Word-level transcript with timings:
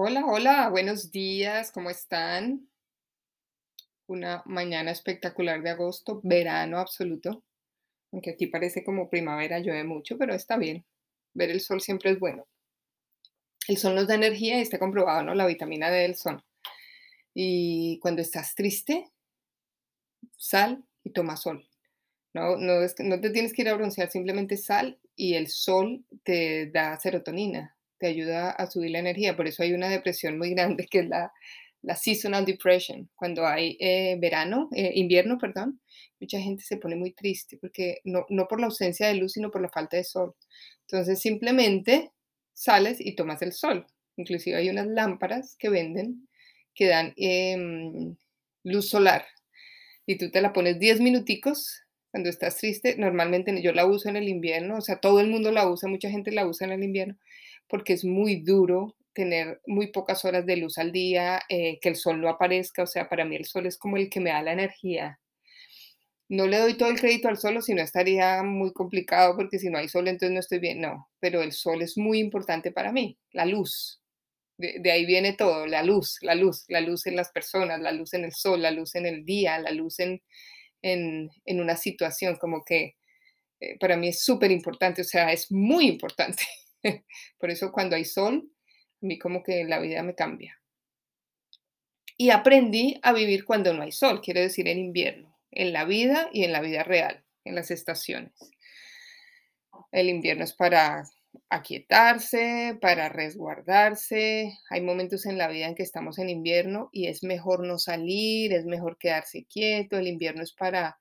Hola, 0.00 0.24
hola, 0.26 0.68
buenos 0.68 1.10
días, 1.10 1.72
¿cómo 1.72 1.90
están? 1.90 2.70
Una 4.06 4.44
mañana 4.46 4.92
espectacular 4.92 5.60
de 5.60 5.70
agosto, 5.70 6.20
verano 6.22 6.78
absoluto, 6.78 7.42
aunque 8.12 8.30
aquí 8.30 8.46
parece 8.46 8.84
como 8.84 9.10
primavera, 9.10 9.58
llueve 9.58 9.82
mucho, 9.82 10.16
pero 10.16 10.34
está 10.34 10.56
bien. 10.56 10.86
Ver 11.34 11.50
el 11.50 11.60
sol 11.60 11.80
siempre 11.80 12.12
es 12.12 12.20
bueno. 12.20 12.46
El 13.66 13.76
sol 13.76 13.96
nos 13.96 14.06
da 14.06 14.14
energía 14.14 14.58
y 14.58 14.62
está 14.62 14.78
comprobado, 14.78 15.24
¿no? 15.24 15.34
La 15.34 15.46
vitamina 15.46 15.90
D 15.90 16.02
del 16.02 16.14
sol. 16.14 16.44
Y 17.34 17.98
cuando 17.98 18.22
estás 18.22 18.54
triste, 18.54 19.10
sal 20.36 20.84
y 21.02 21.10
toma 21.10 21.36
sol. 21.36 21.68
No, 22.34 22.56
no, 22.56 22.82
es 22.82 22.94
no 23.00 23.20
te 23.20 23.30
tienes 23.30 23.52
que 23.52 23.62
ir 23.62 23.68
a 23.68 23.74
broncear, 23.74 24.08
simplemente 24.08 24.58
sal 24.58 25.00
y 25.16 25.34
el 25.34 25.48
sol 25.48 26.04
te 26.22 26.70
da 26.70 27.00
serotonina, 27.00 27.76
te 27.98 28.06
ayuda 28.06 28.50
a 28.50 28.70
subir 28.70 28.90
la 28.92 29.00
energía. 29.00 29.36
Por 29.36 29.46
eso 29.46 29.62
hay 29.62 29.72
una 29.72 29.88
depresión 29.88 30.38
muy 30.38 30.50
grande 30.50 30.86
que 30.86 31.00
es 31.00 31.08
la, 31.08 31.32
seasonal 31.96 32.44
depression. 32.44 33.08
Cuando 33.14 33.46
hay 33.46 33.76
eh, 33.80 34.16
verano, 34.20 34.68
eh, 34.74 34.92
invierno, 34.94 35.38
perdón, 35.38 35.80
mucha 36.20 36.40
gente 36.40 36.62
se 36.64 36.76
pone 36.76 36.96
muy 36.96 37.12
triste 37.12 37.56
porque 37.58 38.00
no, 38.04 38.26
no 38.28 38.46
por 38.48 38.60
la 38.60 38.66
ausencia 38.66 39.08
de 39.08 39.14
luz, 39.14 39.32
sino 39.32 39.50
por 39.50 39.62
la 39.62 39.68
falta 39.68 39.96
de 39.96 40.04
sol. 40.04 40.34
Entonces 40.82 41.20
simplemente 41.20 42.10
sales 42.52 42.98
y 43.00 43.14
tomas 43.14 43.42
el 43.42 43.52
sol. 43.52 43.86
Inclusive 44.16 44.56
hay 44.56 44.68
unas 44.68 44.88
lámparas 44.88 45.56
que 45.58 45.68
venden 45.68 46.28
que 46.74 46.86
dan 46.86 47.12
em, 47.16 48.16
luz 48.62 48.88
solar 48.88 49.26
y 50.06 50.16
tú 50.16 50.30
te 50.30 50.40
la 50.40 50.52
pones 50.52 50.78
10 50.78 51.00
minuticos 51.00 51.82
cuando 52.10 52.30
estás 52.30 52.56
triste. 52.56 52.96
Normalmente 52.96 53.60
yo 53.60 53.72
la 53.72 53.84
uso 53.84 54.08
en 54.08 54.16
el 54.16 54.28
invierno, 54.28 54.78
o 54.78 54.80
sea, 54.80 55.00
todo 55.00 55.20
el 55.20 55.28
mundo 55.28 55.52
la 55.52 55.68
usa, 55.68 55.88
mucha 55.88 56.08
gente 56.08 56.30
la 56.30 56.46
usa 56.46 56.66
en 56.66 56.72
el 56.72 56.84
invierno, 56.84 57.16
porque 57.68 57.92
es 57.94 58.04
muy 58.04 58.36
duro 58.42 58.96
tener 59.12 59.60
muy 59.66 59.88
pocas 59.88 60.24
horas 60.24 60.46
de 60.46 60.56
luz 60.56 60.78
al 60.78 60.92
día, 60.92 61.40
eh, 61.48 61.78
que 61.80 61.88
el 61.90 61.96
sol 61.96 62.20
no 62.20 62.28
aparezca, 62.28 62.82
o 62.84 62.86
sea, 62.86 63.08
para 63.08 63.24
mí 63.24 63.36
el 63.36 63.46
sol 63.46 63.66
es 63.66 63.78
como 63.78 63.96
el 63.96 64.10
que 64.10 64.20
me 64.20 64.30
da 64.30 64.42
la 64.42 64.52
energía. 64.52 65.18
No 66.30 66.46
le 66.46 66.58
doy 66.58 66.74
todo 66.76 66.90
el 66.90 67.00
crédito 67.00 67.28
al 67.28 67.38
sol, 67.38 67.62
si 67.62 67.74
no 67.74 67.82
estaría 67.82 68.42
muy 68.42 68.72
complicado, 68.72 69.34
porque 69.34 69.58
si 69.58 69.70
no 69.70 69.78
hay 69.78 69.88
sol, 69.88 70.08
entonces 70.08 70.32
no 70.34 70.40
estoy 70.40 70.58
bien. 70.58 70.80
No, 70.80 71.08
pero 71.20 71.42
el 71.42 71.52
sol 71.52 71.80
es 71.82 71.96
muy 71.96 72.18
importante 72.18 72.70
para 72.70 72.92
mí, 72.92 73.18
la 73.32 73.46
luz. 73.46 74.02
De, 74.58 74.76
de 74.80 74.90
ahí 74.92 75.06
viene 75.06 75.32
todo, 75.34 75.66
la 75.66 75.82
luz, 75.82 76.18
la 76.20 76.34
luz, 76.34 76.64
la 76.68 76.80
luz 76.80 77.06
en 77.06 77.16
las 77.16 77.30
personas, 77.30 77.80
la 77.80 77.92
luz 77.92 78.12
en 78.14 78.24
el 78.24 78.32
sol, 78.32 78.60
la 78.60 78.70
luz 78.72 78.94
en 78.94 79.06
el 79.06 79.24
día, 79.24 79.58
la 79.58 79.70
luz 79.70 80.00
en, 80.00 80.20
en, 80.82 81.30
en 81.46 81.60
una 81.60 81.76
situación, 81.76 82.36
como 82.36 82.64
que 82.64 82.96
eh, 83.60 83.78
para 83.80 83.96
mí 83.96 84.08
es 84.08 84.24
súper 84.24 84.50
importante, 84.50 85.02
o 85.02 85.04
sea, 85.04 85.32
es 85.32 85.50
muy 85.52 85.86
importante. 85.88 86.44
Por 87.38 87.50
eso 87.50 87.72
cuando 87.72 87.96
hay 87.96 88.04
sol, 88.04 88.50
a 89.00 89.18
como 89.18 89.42
que 89.42 89.64
la 89.64 89.78
vida 89.78 90.02
me 90.02 90.14
cambia. 90.14 90.60
Y 92.16 92.30
aprendí 92.30 92.98
a 93.02 93.12
vivir 93.12 93.44
cuando 93.44 93.72
no 93.72 93.82
hay 93.82 93.92
sol, 93.92 94.20
quiere 94.20 94.40
decir 94.40 94.66
en 94.66 94.78
invierno, 94.78 95.38
en 95.52 95.72
la 95.72 95.84
vida 95.84 96.28
y 96.32 96.44
en 96.44 96.52
la 96.52 96.60
vida 96.60 96.82
real, 96.82 97.24
en 97.44 97.54
las 97.54 97.70
estaciones. 97.70 98.32
El 99.92 100.08
invierno 100.08 100.44
es 100.44 100.52
para 100.52 101.04
aquietarse, 101.48 102.76
para 102.80 103.08
resguardarse. 103.08 104.58
Hay 104.70 104.80
momentos 104.80 105.26
en 105.26 105.38
la 105.38 105.48
vida 105.48 105.66
en 105.66 105.74
que 105.74 105.82
estamos 105.82 106.18
en 106.18 106.28
invierno 106.28 106.90
y 106.92 107.06
es 107.06 107.22
mejor 107.22 107.64
no 107.64 107.78
salir, 107.78 108.52
es 108.52 108.64
mejor 108.64 108.98
quedarse 108.98 109.46
quieto. 109.46 109.96
El 109.96 110.08
invierno 110.08 110.42
es 110.42 110.52
para 110.52 110.98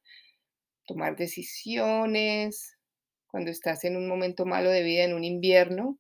tomar 0.85 1.15
decisiones. 1.15 2.76
Cuando 3.37 3.51
estás 3.51 3.83
en 3.83 3.95
un 3.95 4.07
momento 4.07 4.47
malo 4.47 4.71
de 4.71 4.81
vida, 4.81 5.03
en 5.03 5.13
un 5.13 5.23
invierno, 5.23 5.99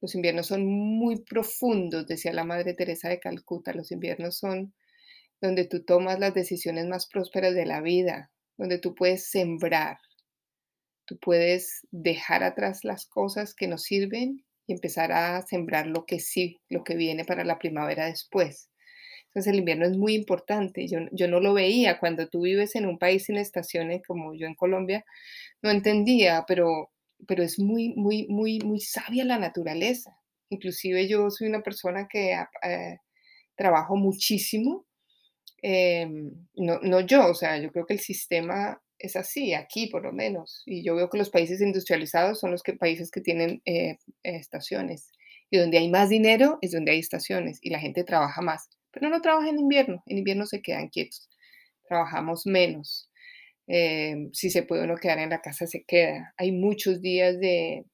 los 0.00 0.16
inviernos 0.16 0.48
son 0.48 0.66
muy 0.66 1.22
profundos, 1.22 2.08
decía 2.08 2.32
la 2.32 2.42
Madre 2.42 2.74
Teresa 2.74 3.08
de 3.08 3.20
Calcuta. 3.20 3.72
Los 3.72 3.92
inviernos 3.92 4.38
son 4.38 4.74
donde 5.40 5.66
tú 5.66 5.84
tomas 5.84 6.18
las 6.18 6.34
decisiones 6.34 6.86
más 6.86 7.06
prósperas 7.06 7.54
de 7.54 7.64
la 7.64 7.80
vida, 7.80 8.32
donde 8.56 8.80
tú 8.80 8.96
puedes 8.96 9.30
sembrar, 9.30 9.98
tú 11.04 11.16
puedes 11.20 11.86
dejar 11.92 12.42
atrás 12.42 12.82
las 12.82 13.06
cosas 13.06 13.54
que 13.54 13.68
no 13.68 13.78
sirven 13.78 14.44
y 14.66 14.72
empezar 14.72 15.12
a 15.12 15.40
sembrar 15.46 15.86
lo 15.86 16.06
que 16.06 16.18
sí, 16.18 16.60
lo 16.68 16.82
que 16.82 16.96
viene 16.96 17.24
para 17.24 17.44
la 17.44 17.60
primavera 17.60 18.06
después. 18.06 18.68
Entonces 19.26 19.52
el 19.52 19.60
invierno 19.60 19.86
es 19.86 19.96
muy 19.96 20.14
importante. 20.14 20.88
Yo, 20.88 20.98
yo 21.12 21.28
no 21.28 21.38
lo 21.38 21.54
veía 21.54 22.00
cuando 22.00 22.28
tú 22.28 22.42
vives 22.42 22.74
en 22.74 22.84
un 22.84 22.98
país 22.98 23.26
sin 23.26 23.36
estaciones 23.36 24.02
como 24.04 24.34
yo 24.34 24.48
en 24.48 24.56
Colombia, 24.56 25.04
no 25.62 25.70
entendía, 25.70 26.44
pero, 26.46 26.90
pero 27.26 27.42
es 27.42 27.58
muy, 27.58 27.94
muy, 27.96 28.26
muy, 28.28 28.60
muy 28.60 28.80
sabia 28.80 29.24
la 29.24 29.38
naturaleza. 29.38 30.16
Inclusive 30.50 31.08
yo 31.08 31.30
soy 31.30 31.48
una 31.48 31.62
persona 31.62 32.08
que 32.08 32.32
eh, 32.62 32.98
trabajo 33.56 33.96
muchísimo 33.96 34.88
Em, 35.62 36.46
no, 36.54 36.78
no 36.80 37.00
yo, 37.00 37.26
o 37.28 37.34
sea, 37.34 37.58
yo 37.58 37.72
creo 37.72 37.84
que 37.86 37.94
el 37.94 38.00
sistema 38.00 38.80
es 38.98 39.16
así, 39.16 39.54
aquí 39.54 39.88
por 39.88 40.02
lo 40.04 40.12
menos. 40.12 40.62
Y 40.66 40.84
yo 40.84 40.94
veo 40.94 41.10
que 41.10 41.18
los 41.18 41.30
países 41.30 41.60
industrializados 41.60 42.40
son 42.40 42.50
los 42.52 42.62
que, 42.62 42.74
países 42.74 43.10
que 43.10 43.20
tienen 43.20 43.60
eh, 43.64 43.98
estaciones. 44.22 45.10
Y 45.50 45.58
donde 45.58 45.78
hay 45.78 45.88
más 45.90 46.10
dinero 46.10 46.58
es 46.62 46.72
donde 46.72 46.92
hay 46.92 46.98
estaciones 47.00 47.58
y 47.62 47.70
la 47.70 47.80
gente 47.80 48.04
trabaja 48.04 48.40
más. 48.42 48.68
Pero 48.90 49.08
no 49.08 49.20
trabaja 49.20 49.48
en 49.48 49.58
invierno, 49.58 50.02
en 50.06 50.18
invierno 50.18 50.46
se 50.46 50.62
quedan 50.62 50.88
quietos, 50.88 51.28
trabajamos 51.88 52.46
menos. 52.46 53.07
Em, 53.68 54.32
si 54.32 54.50
se 54.50 54.62
puede 54.62 54.84
uno 54.84 54.96
quedar 54.96 55.18
en 55.18 55.30
la 55.30 55.42
casa, 55.42 55.66
se 55.66 55.84
queda. 55.84 56.34
Hay 56.38 56.52
muchos 56.52 57.02
días 57.02 57.38
de, 57.38 57.84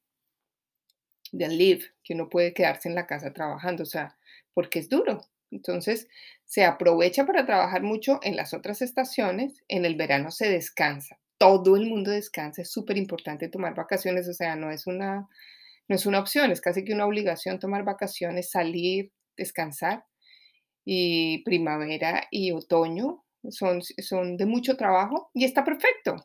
de 1.32 1.48
leave 1.48 1.82
que 2.04 2.14
uno 2.14 2.28
puede 2.28 2.54
quedarse 2.54 2.88
en 2.88 2.94
la 2.94 3.06
casa 3.06 3.32
trabajando, 3.32 3.82
o 3.82 3.86
sea, 3.86 4.16
porque 4.54 4.78
es 4.78 4.88
duro. 4.88 5.20
Entonces, 5.50 6.08
se 6.44 6.64
aprovecha 6.64 7.26
para 7.26 7.44
trabajar 7.44 7.82
mucho 7.82 8.20
en 8.22 8.36
las 8.36 8.54
otras 8.54 8.82
estaciones, 8.82 9.62
en 9.68 9.84
el 9.84 9.96
verano 9.96 10.30
se 10.30 10.48
descansa. 10.48 11.18
Todo 11.38 11.76
el 11.76 11.86
mundo 11.86 12.12
descansa, 12.12 12.62
es 12.62 12.70
súper 12.70 12.96
importante 12.96 13.48
tomar 13.48 13.74
vacaciones, 13.74 14.28
o 14.28 14.32
sea, 14.32 14.56
no 14.56 14.70
es 14.70 14.86
una 14.86 15.28
no 15.88 15.96
es 15.96 16.06
una 16.06 16.20
opción, 16.20 16.50
es 16.50 16.60
casi 16.60 16.84
que 16.84 16.94
una 16.94 17.06
obligación 17.06 17.58
tomar 17.58 17.84
vacaciones, 17.84 18.50
salir, 18.50 19.12
descansar. 19.36 20.04
Y 20.86 21.42
primavera 21.44 22.26
y 22.30 22.52
otoño 22.52 23.23
son, 23.50 23.82
son 23.82 24.36
de 24.36 24.46
mucho 24.46 24.76
trabajo 24.76 25.30
y 25.34 25.44
está 25.44 25.64
perfecto. 25.64 26.16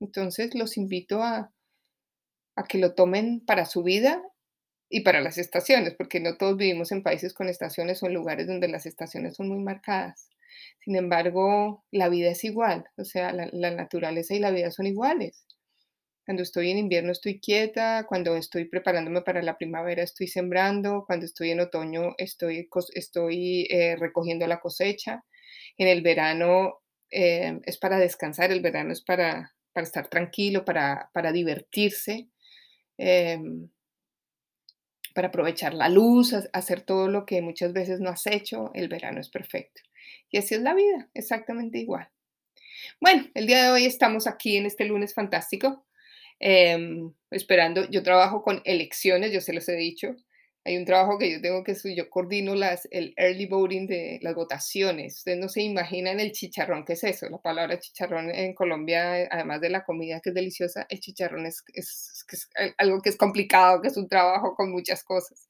Entonces 0.00 0.54
los 0.54 0.76
invito 0.76 1.22
a, 1.22 1.52
a 2.56 2.64
que 2.64 2.78
lo 2.78 2.94
tomen 2.94 3.40
para 3.44 3.66
su 3.66 3.82
vida 3.82 4.22
y 4.90 5.00
para 5.00 5.20
las 5.20 5.38
estaciones, 5.38 5.94
porque 5.94 6.20
no 6.20 6.36
todos 6.36 6.56
vivimos 6.56 6.90
en 6.92 7.02
países 7.02 7.32
con 7.32 7.48
estaciones 7.48 8.02
o 8.02 8.06
en 8.06 8.14
lugares 8.14 8.48
donde 8.48 8.68
las 8.68 8.86
estaciones 8.86 9.36
son 9.36 9.48
muy 9.48 9.60
marcadas. 9.60 10.28
Sin 10.84 10.96
embargo, 10.96 11.84
la 11.92 12.08
vida 12.08 12.30
es 12.30 12.42
igual, 12.44 12.84
o 12.96 13.04
sea, 13.04 13.32
la, 13.32 13.70
naturaleza 13.70 14.34
y 14.34 14.40
la 14.40 14.50
vida 14.50 14.70
son 14.70 14.86
iguales. 14.86 15.46
Cuando 16.26 16.42
estoy 16.42 16.70
en 16.70 16.78
invierno 16.78 17.12
estoy 17.12 17.40
quieta, 17.40 18.04
cuando 18.08 18.36
estoy 18.36 18.66
preparándome 18.66 19.22
para 19.22 19.42
la 19.42 19.56
primavera 19.56 20.02
estoy 20.02 20.28
sembrando, 20.28 21.04
cuando 21.06 21.26
estoy 21.26 21.50
en 21.50 21.60
otoño 21.60 22.14
estoy, 22.18 22.68
estoy 22.94 23.66
eh, 23.70 23.96
recogiendo 23.96 24.46
la 24.46 24.60
cosecha. 24.60 25.24
En 25.78 25.88
el 25.88 26.02
verano 26.02 26.80
eh, 27.10 27.60
es 27.64 27.78
para 27.78 27.98
descansar, 27.98 28.52
el 28.52 28.60
verano 28.60 28.92
es 28.92 29.02
para, 29.02 29.54
para 29.72 29.86
estar 29.86 30.08
tranquilo, 30.08 30.64
para, 30.64 31.10
para 31.12 31.32
divertirse. 31.32 32.28
em, 32.98 33.70
para 35.14 35.28
aprovechar 35.28 35.74
la 35.74 35.88
luz, 35.88 36.32
ha- 36.34 36.48
hacer 36.52 36.82
todo 36.82 37.08
lo 37.08 37.26
que 37.26 37.42
muchas 37.42 37.72
veces 37.72 38.00
no 38.00 38.10
has 38.10 38.26
hecho, 38.26 38.70
el 38.74 38.88
verano 38.88 39.20
es 39.20 39.28
perfecto. 39.28 39.82
Y 40.30 40.38
así 40.38 40.54
es 40.54 40.62
la 40.62 40.74
vida, 40.74 41.08
exactamente 41.14 41.78
igual. 41.78 42.08
Bueno, 43.00 43.26
el 43.34 43.46
día 43.46 43.64
de 43.64 43.70
hoy 43.70 43.86
estamos 43.86 44.26
aquí 44.26 44.56
en 44.56 44.66
este 44.66 44.84
lunes 44.86 45.14
fantástico, 45.14 45.86
em, 46.40 47.12
esperando, 47.30 47.88
yo 47.90 48.02
trabajo 48.02 48.42
con 48.42 48.62
elecciones, 48.64 49.32
yo 49.32 49.40
se 49.40 49.52
los 49.54 49.68
he 49.68 49.76
dicho, 49.76 50.16
hay 50.64 50.76
un 50.76 50.84
trabajo 50.84 51.18
que 51.18 51.30
yo 51.32 51.40
tengo 51.40 51.64
que 51.64 51.74
su- 51.74 51.88
yo 51.88 52.10
coordino 52.10 52.54
las, 52.54 52.86
el 52.90 53.14
early 53.16 53.46
voting 53.46 53.86
de 53.86 54.18
las 54.22 54.34
votaciones. 54.34 55.16
Ustedes 55.18 55.38
no 55.38 55.48
se 55.48 55.62
imaginan 55.62 56.20
el 56.20 56.32
chicharrón 56.32 56.84
que 56.84 56.92
es 56.94 57.04
eso. 57.04 57.28
La 57.30 57.38
palabra 57.38 57.78
chicharrón 57.78 58.30
en 58.30 58.54
Colombia, 58.54 59.26
además 59.30 59.60
de 59.62 59.70
la 59.70 59.84
comida 59.84 60.20
que 60.20 60.30
es 60.30 60.34
deliciosa, 60.34 60.86
el 60.90 61.00
chicharrón 61.00 61.46
es, 61.46 61.62
es, 61.74 62.24
es 62.30 62.48
al- 62.56 62.74
algo 62.78 63.00
que 63.00 63.08
es 63.10 63.16
complicado, 63.16 63.80
que 63.80 63.88
es 63.88 63.96
un 63.96 64.08
trabajo 64.08 64.54
con 64.54 64.70
muchas 64.70 65.02
cosas. 65.02 65.48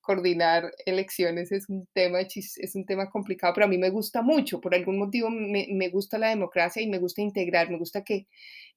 Coordinar 0.00 0.72
elecciones 0.86 1.52
es 1.52 1.68
un 1.68 1.86
tema, 1.92 2.20
es 2.20 2.74
un 2.74 2.84
tema 2.86 3.08
complicado, 3.10 3.54
pero 3.54 3.66
a 3.66 3.68
mí 3.68 3.78
me 3.78 3.90
gusta 3.90 4.22
mucho. 4.22 4.60
Por 4.60 4.74
algún 4.74 4.98
motivo 4.98 5.30
me, 5.30 5.68
me 5.70 5.88
gusta 5.90 6.18
la 6.18 6.28
democracia 6.28 6.82
y 6.82 6.88
me 6.88 6.98
gusta 6.98 7.20
integrar, 7.22 7.70
me 7.70 7.78
gusta 7.78 8.02
que, 8.04 8.26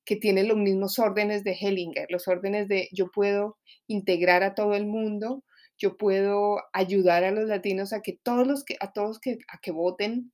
que 0.06 0.16
tiene 0.18 0.44
los 0.44 0.58
mismos 0.58 1.00
órdenes 1.00 1.44
de 1.44 1.54
Hellinger, 1.60 2.08
los 2.10 2.28
órdenes 2.28 2.68
de 2.68 2.90
yo 2.92 3.10
puedo 3.12 3.58
integrar 3.88 4.44
a 4.44 4.56
todo 4.56 4.76
el 4.76 4.86
mundo 4.86 5.44
yo 5.78 5.98
puedo 5.98 6.62
ayudar 6.74 7.24
a 7.24 7.32
los 7.32 7.48
latinos 7.50 7.94
a 7.94 8.02
que 8.02 8.14
todos 8.14 8.48
los 8.48 8.64
que, 8.64 8.78
a 8.80 8.94
todos 8.94 9.20
que, 9.20 9.40
a 9.48 9.60
que 9.60 9.72
voten, 9.72 10.32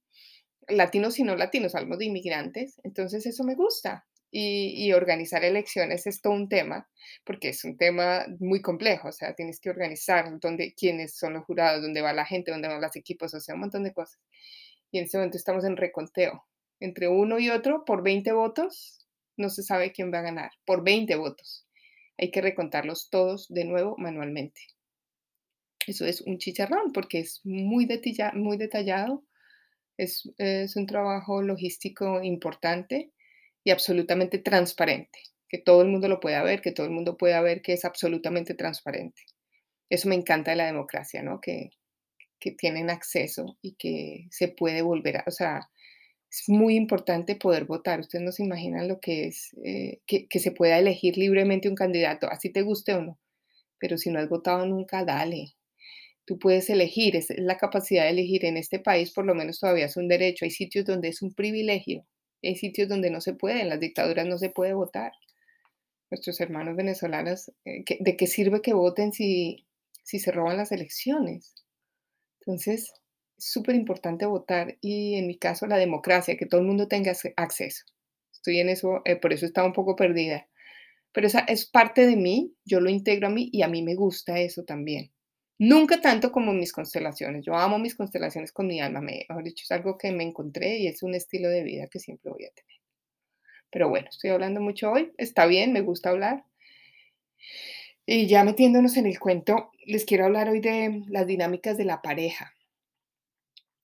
latinos 0.67 1.19
y 1.19 1.23
no 1.23 1.35
latinos, 1.35 1.75
hablamos 1.75 1.99
de 1.99 2.05
inmigrantes, 2.05 2.79
entonces 2.83 3.25
eso 3.25 3.43
me 3.43 3.55
gusta. 3.55 4.05
y, 4.33 4.93
organizar 4.93 5.43
elecciones 5.43 6.07
es 6.07 6.21
todo 6.21 6.33
un 6.33 6.47
tema, 6.47 6.89
porque 7.25 7.49
es 7.49 7.65
un 7.65 7.77
tema 7.77 8.25
muy 8.39 8.61
complejo, 8.61 9.09
o 9.09 9.11
sea, 9.11 9.35
tienes 9.35 9.59
que 9.59 9.69
organizar 9.69 10.39
dónde, 10.39 10.73
quiénes 10.73 11.17
son 11.17 11.33
los 11.33 11.43
jurados, 11.45 11.81
dónde 11.81 12.01
va 12.01 12.13
la 12.13 12.25
gente, 12.25 12.51
dónde 12.51 12.69
van 12.69 12.81
los 12.81 12.95
equipos, 12.95 13.33
o 13.33 13.41
sea, 13.41 13.55
un 13.55 13.61
montón 13.61 13.83
de 13.83 13.93
cosas. 13.93 14.19
Y 14.91 14.99
en 14.99 15.05
este 15.05 15.17
momento 15.17 15.37
estamos 15.37 15.65
en 15.65 15.77
reconteo. 15.77 16.45
Entre 16.79 17.07
uno 17.09 17.39
y 17.39 17.49
otro, 17.49 17.83
por 17.85 18.03
20 18.03 18.31
votos, 18.33 19.05
no 19.37 19.49
se 19.49 19.63
sabe 19.63 19.91
quién 19.91 20.13
va 20.13 20.19
a 20.19 20.23
ganar, 20.23 20.51
por 20.65 20.83
20 20.83 21.15
votos. 21.15 21.67
Hay 22.17 22.31
que 22.31 22.41
recontarlos 22.41 23.09
todos 23.09 23.47
de 23.49 23.65
nuevo 23.65 23.95
manualmente. 23.97 24.61
Eso 25.87 26.05
es 26.05 26.21
un 26.21 26.37
chicharrón 26.37 26.91
porque 26.93 27.19
es 27.19 27.41
muy, 27.43 27.85
detallado, 27.85 29.23
es, 29.97 30.31
es 30.37 30.75
un 30.75 30.85
trabajo 30.85 31.41
logístico 31.41 32.21
importante 32.21 33.11
y 33.63 33.71
absolutamente 33.71 34.39
transparente, 34.39 35.19
que 35.49 35.57
todo 35.57 35.81
el 35.81 35.89
mundo 35.89 36.07
lo 36.07 36.19
pueda 36.19 36.43
ver, 36.43 36.61
que 36.61 36.71
todo 36.71 36.85
el 36.85 36.91
mundo 36.91 37.17
pueda 37.17 37.41
ver 37.41 37.61
que 37.61 37.73
es 37.73 37.85
absolutamente 37.85 38.53
transparente. 38.53 39.23
Eso 39.89 40.07
me 40.07 40.15
encanta 40.15 40.51
de 40.51 40.57
la 40.57 40.65
democracia, 40.65 41.21
¿no? 41.21 41.41
Que, 41.41 41.71
que 42.39 42.51
tienen 42.51 42.89
acceso 42.89 43.57
y 43.61 43.75
que 43.75 44.27
se 44.31 44.47
puede 44.47 44.81
volver 44.81 45.17
a, 45.17 45.23
o 45.27 45.31
sea, 45.31 45.69
es 46.29 46.47
muy 46.47 46.75
importante 46.75 47.35
poder 47.35 47.65
votar. 47.65 47.99
Ustedes 47.99 48.23
no 48.23 48.31
se 48.31 48.43
imaginan 48.43 48.87
lo 48.87 48.99
que 48.99 49.27
es 49.27 49.51
eh, 49.63 49.99
que, 50.07 50.27
que, 50.27 50.39
se 50.39 50.51
pueda 50.51 50.79
elegir 50.79 51.17
libremente 51.17 51.69
un 51.69 51.75
candidato, 51.75 52.29
así 52.29 52.49
te 52.51 52.61
guste 52.61 52.93
o 52.93 53.01
no. 53.01 53.19
Pero 53.79 53.97
si 53.97 54.09
no 54.09 54.19
has 54.19 54.29
votado 54.29 54.65
nunca, 54.65 55.03
dale. 55.03 55.55
Tú 56.25 56.39
puedes 56.39 56.69
elegir, 56.69 57.15
es 57.15 57.27
la 57.37 57.57
capacidad 57.57 58.03
de 58.03 58.11
elegir 58.11 58.45
en 58.45 58.57
este 58.57 58.79
país, 58.79 59.11
por 59.11 59.25
lo 59.25 59.35
menos 59.35 59.59
todavía 59.59 59.85
es 59.85 59.97
un 59.97 60.07
derecho. 60.07 60.45
Hay 60.45 60.51
sitios 60.51 60.85
donde 60.85 61.09
es 61.09 61.21
un 61.21 61.33
privilegio 61.33 62.05
hay 62.43 62.55
sitios 62.55 62.89
donde 62.89 63.09
no 63.09 63.21
se 63.21 63.33
puede, 63.33 63.61
en 63.61 63.69
las 63.69 63.79
dictaduras 63.79 64.25
no 64.25 64.37
se 64.37 64.49
puede 64.49 64.73
votar. 64.73 65.11
Nuestros 66.09 66.41
hermanos 66.41 66.75
venezolanos, 66.75 67.51
eh, 67.65 67.83
¿de 67.99 68.17
qué 68.17 68.27
sirve 68.27 68.61
que 68.61 68.73
voten 68.73 69.13
si, 69.13 69.65
si 70.03 70.19
se 70.19 70.31
roban 70.31 70.57
las 70.57 70.71
elecciones? 70.71 71.55
Entonces, 72.41 72.91
es 73.37 73.51
súper 73.51 73.75
importante 73.75 74.25
votar 74.25 74.77
y 74.81 75.15
en 75.15 75.27
mi 75.27 75.37
caso 75.37 75.67
la 75.67 75.77
democracia, 75.77 76.35
que 76.37 76.45
todo 76.45 76.61
el 76.61 76.67
mundo 76.67 76.87
tenga 76.87 77.13
acceso. 77.37 77.85
Estoy 78.33 78.59
en 78.59 78.69
eso, 78.69 79.01
eh, 79.05 79.15
por 79.15 79.33
eso 79.33 79.45
estaba 79.45 79.67
un 79.67 79.73
poco 79.73 79.95
perdida. 79.95 80.47
Pero 81.13 81.27
esa 81.27 81.41
es 81.41 81.69
parte 81.69 82.05
de 82.05 82.15
mí, 82.15 82.55
yo 82.65 82.79
lo 82.79 82.89
integro 82.89 83.27
a 83.27 83.31
mí 83.31 83.49
y 83.51 83.61
a 83.63 83.67
mí 83.67 83.83
me 83.83 83.95
gusta 83.95 84.39
eso 84.39 84.63
también. 84.63 85.11
Nunca 85.61 86.01
tanto 86.01 86.31
como 86.31 86.53
mis 86.53 86.73
constelaciones. 86.73 87.45
Yo 87.45 87.53
amo 87.53 87.77
mis 87.77 87.93
constelaciones 87.93 88.51
con 88.51 88.65
mi 88.65 88.81
alma. 88.81 88.99
Me, 88.99 89.27
mejor 89.29 89.43
dicho, 89.43 89.63
es 89.63 89.71
algo 89.71 89.95
que 89.95 90.11
me 90.11 90.23
encontré 90.23 90.79
y 90.79 90.87
es 90.87 91.03
un 91.03 91.13
estilo 91.13 91.49
de 91.49 91.61
vida 91.61 91.85
que 91.85 91.99
siempre 91.99 92.31
voy 92.31 92.45
a 92.45 92.49
tener. 92.49 92.81
Pero 93.69 93.87
bueno, 93.87 94.07
estoy 94.09 94.31
hablando 94.31 94.59
mucho 94.59 94.91
hoy. 94.91 95.11
Está 95.19 95.45
bien, 95.45 95.71
me 95.71 95.81
gusta 95.81 96.09
hablar. 96.09 96.45
Y 98.07 98.25
ya 98.25 98.43
metiéndonos 98.43 98.97
en 98.97 99.05
el 99.05 99.19
cuento, 99.19 99.69
les 99.85 100.03
quiero 100.03 100.25
hablar 100.25 100.49
hoy 100.49 100.61
de 100.61 101.03
las 101.09 101.27
dinámicas 101.27 101.77
de 101.77 101.85
la 101.85 102.01
pareja. 102.01 102.55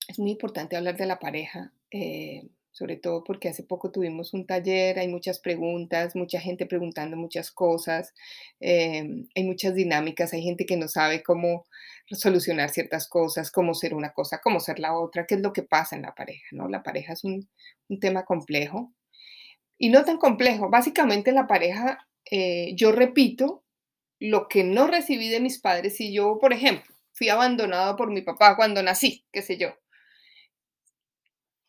Es 0.08 0.18
muy 0.18 0.32
importante 0.32 0.78
hablar 0.78 0.98
de 0.98 1.06
la 1.06 1.20
pareja. 1.20 1.74
Eh, 1.92 2.48
sobre 2.78 2.96
todo 2.96 3.24
porque 3.24 3.50
hace 3.50 3.64
poco 3.64 3.90
tuvimos 3.90 4.36
un 4.36 4.46
taller, 4.46 5.00
hay 5.00 5.08
muchas 5.08 5.40
preguntas, 5.40 6.16
mucha 6.16 6.40
gente 6.40 6.68
preguntando 6.68 7.18
muchas 7.18 7.50
cosas, 7.50 8.14
em, 8.60 9.28
hay 9.36 9.44
muchas 9.46 9.74
dinámicas, 9.74 10.32
hay 10.34 10.44
gente 10.44 10.68
que 10.68 10.78
no 10.78 10.88
sabe 10.88 11.24
cómo 11.24 11.66
solucionar 12.12 12.70
ciertas 12.70 13.08
cosas, 13.10 13.50
cómo 13.52 13.74
ser 13.74 13.96
una 13.96 14.14
cosa, 14.14 14.42
cómo 14.44 14.60
ser 14.60 14.78
la 14.78 14.96
otra, 14.96 15.26
qué 15.26 15.36
es 15.36 15.42
lo 15.42 15.54
que 15.54 15.64
pasa 15.64 15.96
en 15.96 16.04
la 16.04 16.14
pareja, 16.14 16.46
¿no? 16.52 16.68
La 16.68 16.84
pareja 16.84 17.14
es 17.14 17.24
un, 17.24 17.50
tema 18.00 18.26
complejo 18.26 18.94
y 19.80 19.90
no 19.90 20.04
tan 20.06 20.18
complejo. 20.18 20.70
Básicamente 20.70 21.32
la 21.32 21.48
pareja, 21.48 22.08
eh, 22.30 22.74
yo 22.76 22.92
repito 22.92 23.64
lo 24.20 24.48
que 24.50 24.64
no 24.64 24.88
recibí 24.88 25.30
de 25.30 25.40
mis 25.40 25.60
padres 25.60 25.96
si 25.98 26.14
yo, 26.14 26.38
por 26.40 26.54
ejemplo, 26.54 26.94
fui 27.14 27.30
abandonado 27.30 27.96
por 27.96 28.12
mi 28.12 28.22
papá 28.22 28.56
cuando 28.56 28.84
nací, 28.84 29.26
qué 29.32 29.42
sé 29.42 29.58
yo 29.58 29.70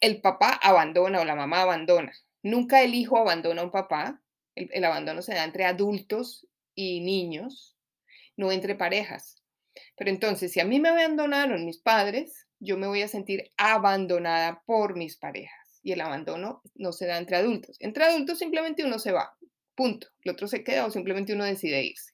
el 0.01 0.21
papá 0.21 0.59
abandona 0.63 1.21
o 1.21 1.25
la 1.25 1.35
mamá 1.35 1.63
abandona. 1.63 2.13
Nunca 2.43 2.83
el 2.83 2.95
hijo 2.95 3.19
abandona 3.19 3.63
a 3.63 3.65
un 3.65 3.71
papá. 3.71 4.23
El, 4.55 4.85
abandono 4.85 5.23
se 5.23 5.35
da 5.35 5.45
entre 5.45 5.65
adultos 5.65 6.47
y 6.75 7.01
niños, 7.01 7.77
no 8.37 8.51
entre 8.51 8.75
parejas. 8.75 9.43
Pero 9.97 10.11
entonces, 10.11 10.53
si 10.53 10.61
a 10.61 10.65
mí 10.65 10.81
me 10.81 10.89
abandonaron 10.89 11.65
mis 11.65 11.79
padres, 11.79 12.47
yo 12.59 12.77
me 12.77 12.89
voy 12.89 13.03
a 13.03 13.09
sentir 13.09 13.53
abandonada 13.57 14.63
por 14.67 14.97
mis 14.97 15.17
parejas. 15.17 15.81
Y 15.83 15.93
el 15.93 16.01
abandono 16.01 16.63
no 16.75 16.93
se 16.93 17.07
da 17.07 17.19
entre 17.19 17.37
adultos. 17.37 17.77
Entre 17.79 18.05
adultos 18.05 18.39
simplemente 18.39 18.85
uno 18.85 18.99
se 18.99 19.13
va, 19.13 19.37
punto. 19.77 20.09
El 20.25 20.33
otro 20.33 20.49
se 20.49 20.65
queda 20.65 20.87
o 20.87 20.91
simplemente 20.91 21.35
uno 21.35 21.45
decide 21.45 21.85
irse. 21.85 22.13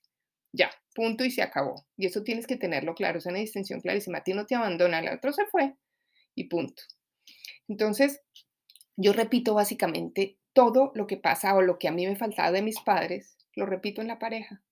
Ya, 0.52 0.70
punto 0.94 1.24
y 1.24 1.30
se 1.30 1.42
acabó. 1.42 1.86
Y 1.96 2.06
eso 2.06 2.22
tienes 2.22 2.46
que 2.46 2.56
tenerlo 2.56 2.94
claro, 2.94 3.18
es 3.18 3.26
una 3.26 3.38
distinción 3.38 3.80
clarísima. 3.80 4.18
A 4.18 4.24
ti 4.24 4.34
no 4.34 4.44
te 4.46 4.54
abandona, 4.54 4.98
el 5.00 5.08
otro 5.08 5.32
se 5.32 5.46
fue 5.46 5.74
y 6.34 6.44
punto. 6.44 6.82
Entonces, 7.68 8.20
yo 8.96 9.12
repito 9.12 9.54
básicamente 9.54 10.38
todo 10.52 10.92
lo 10.94 11.06
que 11.06 11.16
pasa 11.16 11.54
o 11.54 11.62
lo 11.62 11.78
que 11.78 11.88
a 11.88 11.92
mí 11.92 12.06
me 12.06 12.16
faltaba 12.16 12.52
de 12.52 12.62
mis 12.62 12.80
padres, 12.80 13.36
lo 13.54 13.66
repito 13.66 14.00
en 14.00 14.08
la 14.08 14.18
pareja. 14.18 14.62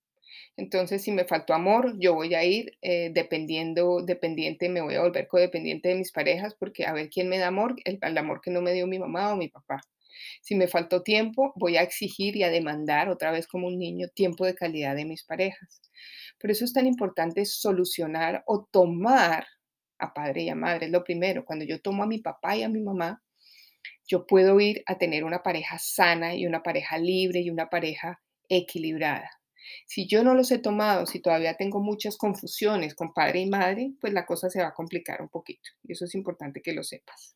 Entonces, 0.57 1.03
si 1.03 1.13
me 1.13 1.25
faltó 1.25 1.55
amor, 1.55 1.97
yo 1.99 2.15
voy 2.15 2.35
a 2.35 2.45
ir 2.45 2.79
eh, 2.83 3.11
dependiendo, 3.13 4.03
dependiente, 4.03 4.69
me 4.69 4.81
voy 4.81 4.95
a 4.95 5.03
volver 5.03 5.27
codependiente 5.27 5.89
de 5.89 5.95
mis 5.97 6.13
parejas 6.13 6.55
porque 6.55 6.87
a 6.87 6.93
ver 6.93 7.11
quién 7.11 7.29
me 7.29 7.39
da 7.39 7.49
amor, 7.49 7.75
el, 7.85 7.99
el, 8.01 8.19
amor 8.19 8.41
que 8.41 8.51
no 8.51 8.61
me 8.61 8.73
dio 8.73 8.87
mi 8.87 8.99
mamá 8.99 9.33
o 9.33 9.37
mi 9.37 9.49
papá. 9.49 9.81
Si 10.41 10.55
me 10.55 10.69
faltó 10.69 11.03
tiempo, 11.03 11.53
voy 11.57 11.77
a 11.77 11.83
exigir 11.83 12.37
y 12.37 12.43
a 12.43 12.51
demandar 12.51 13.09
otra 13.09 13.31
vez 13.31 13.47
como 13.47 13.67
un 13.67 13.79
niño 13.79 14.09
tiempo 14.09 14.45
de 14.45 14.55
calidad 14.55 14.95
de 14.95 15.05
mis 15.05 15.25
parejas. 15.25 15.81
Por 16.39 16.51
eso 16.51 16.65
es 16.65 16.73
tan 16.73 16.87
importante 16.87 17.45
solucionar 17.45 18.43
o 18.47 18.67
tomar 18.71 19.47
a 20.03 20.13
padre 20.13 20.43
y 20.43 20.49
a 20.49 20.55
madre. 20.55 20.87
Es 20.87 20.93
lo 20.93 21.05
primero. 21.05 21.45
Cuando 21.45 21.65
yo 21.65 21.81
tomo 21.81 22.03
a 22.03 22.07
mi 22.07 22.19
papá 22.19 22.57
y 22.57 22.63
a 22.63 22.69
mi 22.69 22.81
mamá, 22.81 23.23
yo 24.07 24.27
puedo 24.27 24.59
ir 24.61 24.83
a 24.87 24.99
tener 24.99 25.25
una 25.25 25.43
pareja 25.43 25.79
sana 25.79 26.35
y 26.35 26.47
una 26.47 26.63
pareja 26.63 26.99
libre 26.99 27.41
y 27.41 27.51
una 27.51 27.71
pareja 27.71 28.21
equilibrada. 28.49 29.31
Si 29.87 30.07
yo 30.07 30.25
no 30.25 30.35
los 30.35 30.51
he 30.51 30.59
tomado, 30.59 31.07
si 31.07 31.21
todavía 31.21 31.57
tengo 31.57 31.81
muchas 31.81 32.17
confusiones 32.17 32.95
con 32.95 33.15
padre 33.15 33.41
y 33.41 33.47
madre, 33.49 33.93
pues 34.01 34.13
la 34.13 34.27
cosa 34.27 34.51
se 34.51 34.61
va 34.61 34.69
a 34.69 34.75
complicar 34.75 35.23
un 35.23 35.29
poquito. 35.29 35.71
Y 35.85 35.93
eso 35.93 36.05
es 36.05 36.15
importante 36.15 36.63
que 36.63 36.73
lo 36.73 36.83
sepas. 36.83 37.35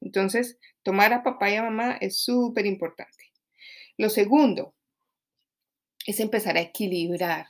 Entonces, 0.00 0.58
tomar 0.82 1.12
a 1.12 1.22
papá 1.22 1.50
y 1.50 1.56
a 1.56 1.62
mamá 1.62 1.98
es 2.00 2.18
súper 2.18 2.66
importante. 2.66 3.32
Lo 3.98 4.10
segundo 4.10 4.74
es 6.06 6.20
empezar 6.20 6.56
a 6.56 6.60
equilibrar 6.60 7.46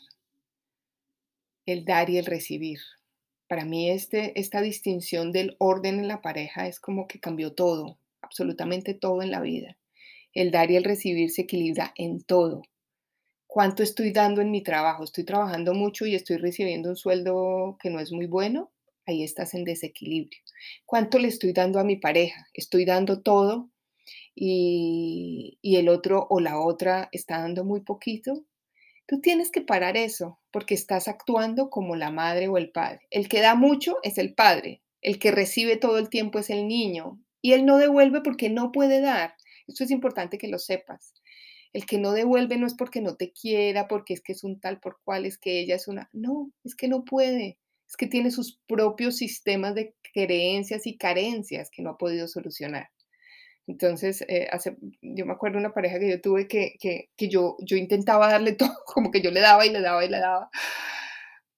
el 1.66 1.84
dar 1.84 2.08
y 2.10 2.18
el 2.18 2.26
recibir. 2.26 2.78
Para 3.48 3.64
mí 3.64 3.90
este, 3.90 4.38
esta 4.38 4.60
distinción 4.60 5.30
del 5.30 5.56
orden 5.58 6.00
en 6.00 6.08
la 6.08 6.20
pareja 6.20 6.66
es 6.66 6.80
como 6.80 7.06
que 7.06 7.20
cambió 7.20 7.52
todo, 7.52 7.98
absolutamente 8.20 8.94
todo 8.94 9.22
en 9.22 9.30
la 9.30 9.40
vida. 9.40 9.76
El 10.32 10.50
dar 10.50 10.70
y 10.70 10.76
el 10.76 10.84
recibir 10.84 11.30
se 11.30 11.42
equilibra 11.42 11.92
en 11.96 12.22
todo. 12.22 12.62
¿Cuánto 13.46 13.82
estoy 13.82 14.10
dando 14.12 14.42
en 14.42 14.50
mi 14.50 14.62
trabajo? 14.62 15.04
¿Estoy 15.04 15.24
trabajando 15.24 15.74
mucho 15.74 16.06
y 16.06 16.14
estoy 16.14 16.36
recibiendo 16.36 16.90
un 16.90 16.96
sueldo 16.96 17.78
que 17.80 17.88
no 17.88 18.00
es 18.00 18.12
muy 18.12 18.26
bueno? 18.26 18.70
Ahí 19.06 19.22
estás 19.22 19.54
en 19.54 19.64
desequilibrio. 19.64 20.40
¿Cuánto 20.84 21.18
le 21.18 21.28
estoy 21.28 21.52
dando 21.52 21.78
a 21.78 21.84
mi 21.84 21.96
pareja? 21.96 22.48
¿Estoy 22.52 22.84
dando 22.84 23.22
todo 23.22 23.70
y, 24.34 25.58
y 25.62 25.76
el 25.76 25.88
otro 25.88 26.26
o 26.28 26.40
la 26.40 26.60
otra 26.60 27.08
está 27.12 27.38
dando 27.38 27.64
muy 27.64 27.80
poquito? 27.80 28.44
Tú 29.06 29.20
tienes 29.20 29.50
que 29.50 29.60
parar 29.60 29.96
eso 29.96 30.40
porque 30.50 30.74
estás 30.74 31.06
actuando 31.06 31.70
como 31.70 31.94
la 31.94 32.10
madre 32.10 32.48
o 32.48 32.58
el 32.58 32.70
padre. 32.70 33.06
El 33.10 33.28
que 33.28 33.40
da 33.40 33.54
mucho 33.54 33.98
es 34.02 34.18
el 34.18 34.34
padre, 34.34 34.82
el 35.00 35.20
que 35.20 35.30
recibe 35.30 35.76
todo 35.76 35.98
el 35.98 36.08
tiempo 36.08 36.40
es 36.40 36.50
el 36.50 36.66
niño 36.66 37.20
y 37.40 37.52
él 37.52 37.64
no 37.64 37.78
devuelve 37.78 38.20
porque 38.22 38.50
no 38.50 38.72
puede 38.72 39.00
dar. 39.00 39.34
Eso 39.68 39.84
es 39.84 39.92
importante 39.92 40.38
que 40.38 40.48
lo 40.48 40.58
sepas. 40.58 41.14
El 41.72 41.86
que 41.86 41.98
no 41.98 42.12
devuelve 42.12 42.56
no 42.56 42.66
es 42.66 42.74
porque 42.74 43.00
no 43.00 43.16
te 43.16 43.32
quiera, 43.32 43.86
porque 43.86 44.14
es 44.14 44.20
que 44.20 44.32
es 44.32 44.42
un 44.42 44.58
tal 44.58 44.80
por 44.80 44.98
cual, 45.04 45.26
es 45.26 45.38
que 45.38 45.60
ella 45.60 45.76
es 45.76 45.86
una... 45.86 46.10
No, 46.12 46.50
es 46.64 46.74
que 46.74 46.88
no 46.88 47.04
puede. 47.04 47.58
Es 47.88 47.96
que 47.96 48.06
tiene 48.08 48.32
sus 48.32 48.58
propios 48.66 49.18
sistemas 49.18 49.74
de 49.76 49.94
creencias 50.12 50.86
y 50.86 50.96
carencias 50.96 51.70
que 51.70 51.82
no 51.82 51.90
ha 51.90 51.98
podido 51.98 52.26
solucionar. 52.26 52.88
Entonces, 53.66 54.24
eh, 54.28 54.48
hace, 54.52 54.76
yo 55.02 55.26
me 55.26 55.32
acuerdo 55.32 55.58
una 55.58 55.72
pareja 55.72 55.98
que 55.98 56.10
yo 56.10 56.20
tuve 56.20 56.46
que, 56.46 56.76
que, 56.78 57.10
que, 57.16 57.28
yo, 57.28 57.56
yo 57.60 57.76
intentaba 57.76 58.30
darle 58.30 58.52
todo, 58.56 58.74
como 58.86 59.10
que 59.10 59.20
yo 59.20 59.30
le 59.30 59.40
daba 59.40 59.66
y 59.66 59.70
le 59.70 59.80
daba 59.80 60.04
y 60.04 60.08
le 60.08 60.18
daba. 60.18 60.50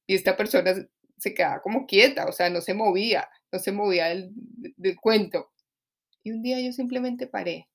Y 0.07 0.15
esta 0.15 0.37
persona 0.37 0.75
se 1.19 1.35
quedaba 1.35 1.61
como 1.61 1.87
quieta, 1.87 2.27
o 2.27 2.33
sea, 2.33 2.49
no 2.51 2.61
se 2.61 2.75
movía, 2.75 3.29
no 3.53 3.59
se 3.59 3.73
movía 3.73 4.07
del, 4.07 4.31
del 4.77 4.97
cuento. 4.97 5.51
Y 6.23 6.31
un 6.33 6.43
día 6.43 6.61
yo 6.61 6.73
simplemente 6.73 7.27
paré. 7.27 7.69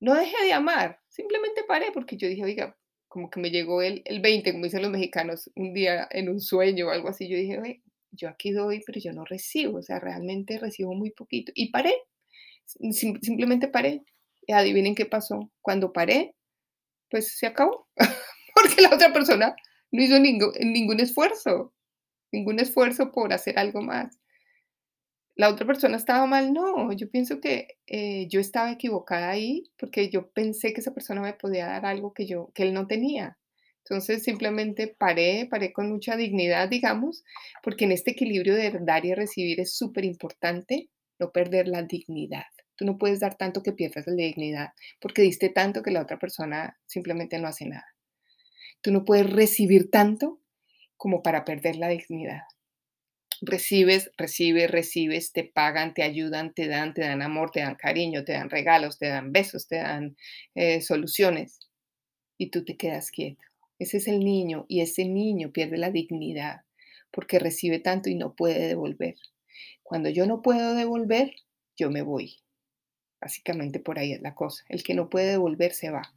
No 0.00 0.14
dejé 0.14 0.44
de 0.44 0.52
amar, 0.52 1.00
simplemente 1.08 1.64
paré 1.64 1.90
porque 1.92 2.16
yo 2.16 2.28
dije, 2.28 2.44
oiga, 2.44 2.76
como 3.08 3.30
que 3.30 3.40
me 3.40 3.50
llegó 3.50 3.82
el, 3.82 4.02
el 4.04 4.20
20, 4.20 4.52
como 4.52 4.64
dicen 4.64 4.82
los 4.82 4.90
mexicanos, 4.90 5.50
un 5.56 5.74
día 5.74 6.06
en 6.10 6.28
un 6.28 6.40
sueño 6.40 6.86
o 6.86 6.90
algo 6.90 7.08
así. 7.08 7.28
Yo 7.28 7.36
dije, 7.36 7.58
oye, 7.58 7.82
yo 8.12 8.28
aquí 8.28 8.52
doy, 8.52 8.82
pero 8.86 9.00
yo 9.00 9.12
no 9.12 9.24
recibo, 9.24 9.78
o 9.78 9.82
sea, 9.82 9.98
realmente 9.98 10.58
recibo 10.58 10.94
muy 10.94 11.10
poquito. 11.10 11.52
Y 11.54 11.70
paré, 11.70 11.94
simplemente 12.92 13.68
paré 13.68 14.02
Y 14.46 14.52
adivinen 14.52 14.94
qué 14.94 15.06
pasó. 15.06 15.50
Cuando 15.62 15.92
paré, 15.92 16.34
pues 17.10 17.36
se 17.38 17.46
acabó. 17.46 17.88
Porque 18.54 18.82
la 18.82 18.94
otra 18.94 19.12
persona 19.12 19.54
no 19.92 20.02
hizo 20.02 20.18
ningún 20.18 21.00
esfuerzo, 21.00 21.72
ningún 22.32 22.60
esfuerzo 22.60 23.12
por 23.12 23.32
hacer 23.32 23.58
algo 23.58 23.82
más. 23.82 24.18
La 25.36 25.48
otra 25.48 25.66
persona 25.66 25.96
estaba 25.96 26.26
mal, 26.26 26.52
no, 26.52 26.92
yo 26.92 27.08
pienso 27.10 27.40
que 27.40 27.68
eh, 27.86 28.26
yo 28.28 28.40
estaba 28.40 28.72
equivocada 28.72 29.30
ahí 29.30 29.70
porque 29.78 30.10
yo 30.10 30.30
pensé 30.32 30.72
que 30.72 30.80
esa 30.80 30.92
persona 30.92 31.20
me 31.20 31.32
podía 31.32 31.66
dar 31.66 31.86
algo 31.86 32.12
que 32.12 32.26
yo, 32.26 32.50
que 32.54 32.64
él 32.64 32.74
no 32.74 32.88
tenía. 32.88 33.38
Entonces 33.84 34.24
simplemente 34.24 34.88
paré, 34.98 35.46
paré 35.48 35.72
con 35.72 35.88
mucha 35.88 36.16
dignidad, 36.16 36.68
digamos, 36.68 37.24
porque 37.62 37.84
en 37.84 37.92
este 37.92 38.10
equilibrio 38.10 38.54
de 38.54 38.78
dar 38.80 39.06
y 39.06 39.14
recibir 39.14 39.60
es 39.60 39.76
súper 39.76 40.04
importante 40.04 40.90
no 41.20 41.30
perder 41.30 41.68
la 41.68 41.82
dignidad. 41.82 42.44
Tú 42.78 42.84
no 42.84 42.96
puedes 42.96 43.18
dar 43.18 43.36
tanto 43.36 43.64
que 43.64 43.72
pierdas 43.72 44.06
la 44.06 44.14
dignidad 44.14 44.72
porque 45.00 45.22
diste 45.22 45.48
tanto 45.48 45.82
que 45.82 45.90
la 45.90 46.00
otra 46.00 46.20
persona 46.20 46.78
simplemente 46.86 47.36
no 47.40 47.48
hace 47.48 47.66
nada. 47.66 47.86
Tú 48.80 48.92
no 48.92 49.04
puedes 49.04 49.28
recibir 49.28 49.90
tanto 49.90 50.40
como 50.96 51.20
para 51.20 51.44
perder 51.44 51.74
la 51.74 51.88
dignidad. 51.88 52.42
Recibes, 53.40 54.12
recibes, 54.16 54.70
recibes, 54.70 55.32
te 55.32 55.42
pagan, 55.42 55.92
te 55.92 56.04
ayudan, 56.04 56.54
te 56.54 56.68
dan, 56.68 56.94
te 56.94 57.00
dan 57.02 57.20
amor, 57.20 57.50
te 57.50 57.60
dan 57.60 57.74
cariño, 57.74 58.24
te 58.24 58.32
dan 58.32 58.48
regalos, 58.48 58.96
te 58.96 59.08
dan 59.08 59.32
besos, 59.32 59.66
te 59.66 59.76
dan 59.76 60.16
eh, 60.54 60.80
soluciones 60.80 61.58
y 62.36 62.50
tú 62.50 62.64
te 62.64 62.76
quedas 62.76 63.10
quieto. 63.10 63.42
Ese 63.80 63.96
es 63.96 64.06
el 64.06 64.20
niño 64.20 64.66
y 64.68 64.82
ese 64.82 65.04
niño 65.04 65.50
pierde 65.50 65.78
la 65.78 65.90
dignidad 65.90 66.62
porque 67.10 67.40
recibe 67.40 67.80
tanto 67.80 68.08
y 68.08 68.14
no 68.14 68.36
puede 68.36 68.68
devolver. 68.68 69.16
Cuando 69.82 70.10
yo 70.10 70.26
no 70.26 70.42
puedo 70.42 70.74
devolver, 70.74 71.34
yo 71.76 71.90
me 71.90 72.02
voy. 72.02 72.36
Básicamente 73.20 73.80
por 73.80 73.98
ahí 73.98 74.12
es 74.12 74.22
la 74.22 74.34
cosa. 74.34 74.64
El 74.68 74.82
que 74.82 74.94
no 74.94 75.08
puede 75.08 75.32
devolver 75.32 75.72
se 75.72 75.90
va. 75.90 76.14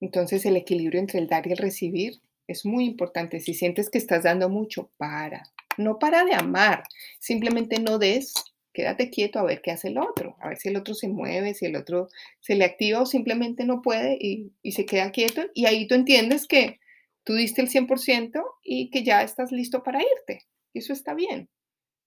Entonces 0.00 0.44
el 0.46 0.56
equilibrio 0.56 1.00
entre 1.00 1.20
el 1.20 1.28
dar 1.28 1.46
y 1.46 1.52
el 1.52 1.58
recibir 1.58 2.20
es 2.48 2.66
muy 2.66 2.84
importante. 2.84 3.40
Si 3.40 3.54
sientes 3.54 3.88
que 3.88 3.98
estás 3.98 4.24
dando 4.24 4.48
mucho, 4.48 4.90
para. 4.96 5.44
No 5.78 5.98
para 5.98 6.24
de 6.24 6.34
amar. 6.34 6.84
Simplemente 7.18 7.78
no 7.80 7.98
des. 7.98 8.34
Quédate 8.72 9.10
quieto 9.10 9.38
a 9.38 9.44
ver 9.44 9.60
qué 9.60 9.70
hace 9.70 9.88
el 9.88 9.98
otro, 9.98 10.34
a 10.40 10.48
ver 10.48 10.56
si 10.56 10.70
el 10.70 10.76
otro 10.76 10.94
se 10.94 11.06
mueve, 11.06 11.52
si 11.52 11.66
el 11.66 11.76
otro 11.76 12.08
se 12.40 12.54
le 12.54 12.64
activa 12.64 13.02
o 13.02 13.06
simplemente 13.06 13.66
no 13.66 13.82
puede 13.82 14.16
y, 14.18 14.52
y 14.62 14.72
se 14.72 14.86
queda 14.86 15.12
quieto. 15.12 15.42
Y 15.52 15.66
ahí 15.66 15.86
tú 15.86 15.94
entiendes 15.94 16.46
que 16.46 16.80
tú 17.22 17.34
diste 17.34 17.60
el 17.60 17.68
100% 17.68 18.42
y 18.62 18.90
que 18.90 19.04
ya 19.04 19.22
estás 19.22 19.52
listo 19.52 19.82
para 19.82 20.00
irte. 20.00 20.46
Y 20.72 20.78
eso 20.78 20.94
está 20.94 21.12
bien. 21.12 21.50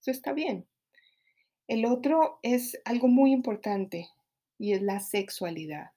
Eso 0.01 0.09
está 0.09 0.33
bien. 0.33 0.65
El 1.67 1.85
otro 1.85 2.39
es 2.43 2.79
algo 2.85 3.07
muy 3.07 3.31
importante 3.31 4.09
y 4.59 4.73
es 4.73 4.81
la 4.81 4.99
sexualidad. 4.99 5.91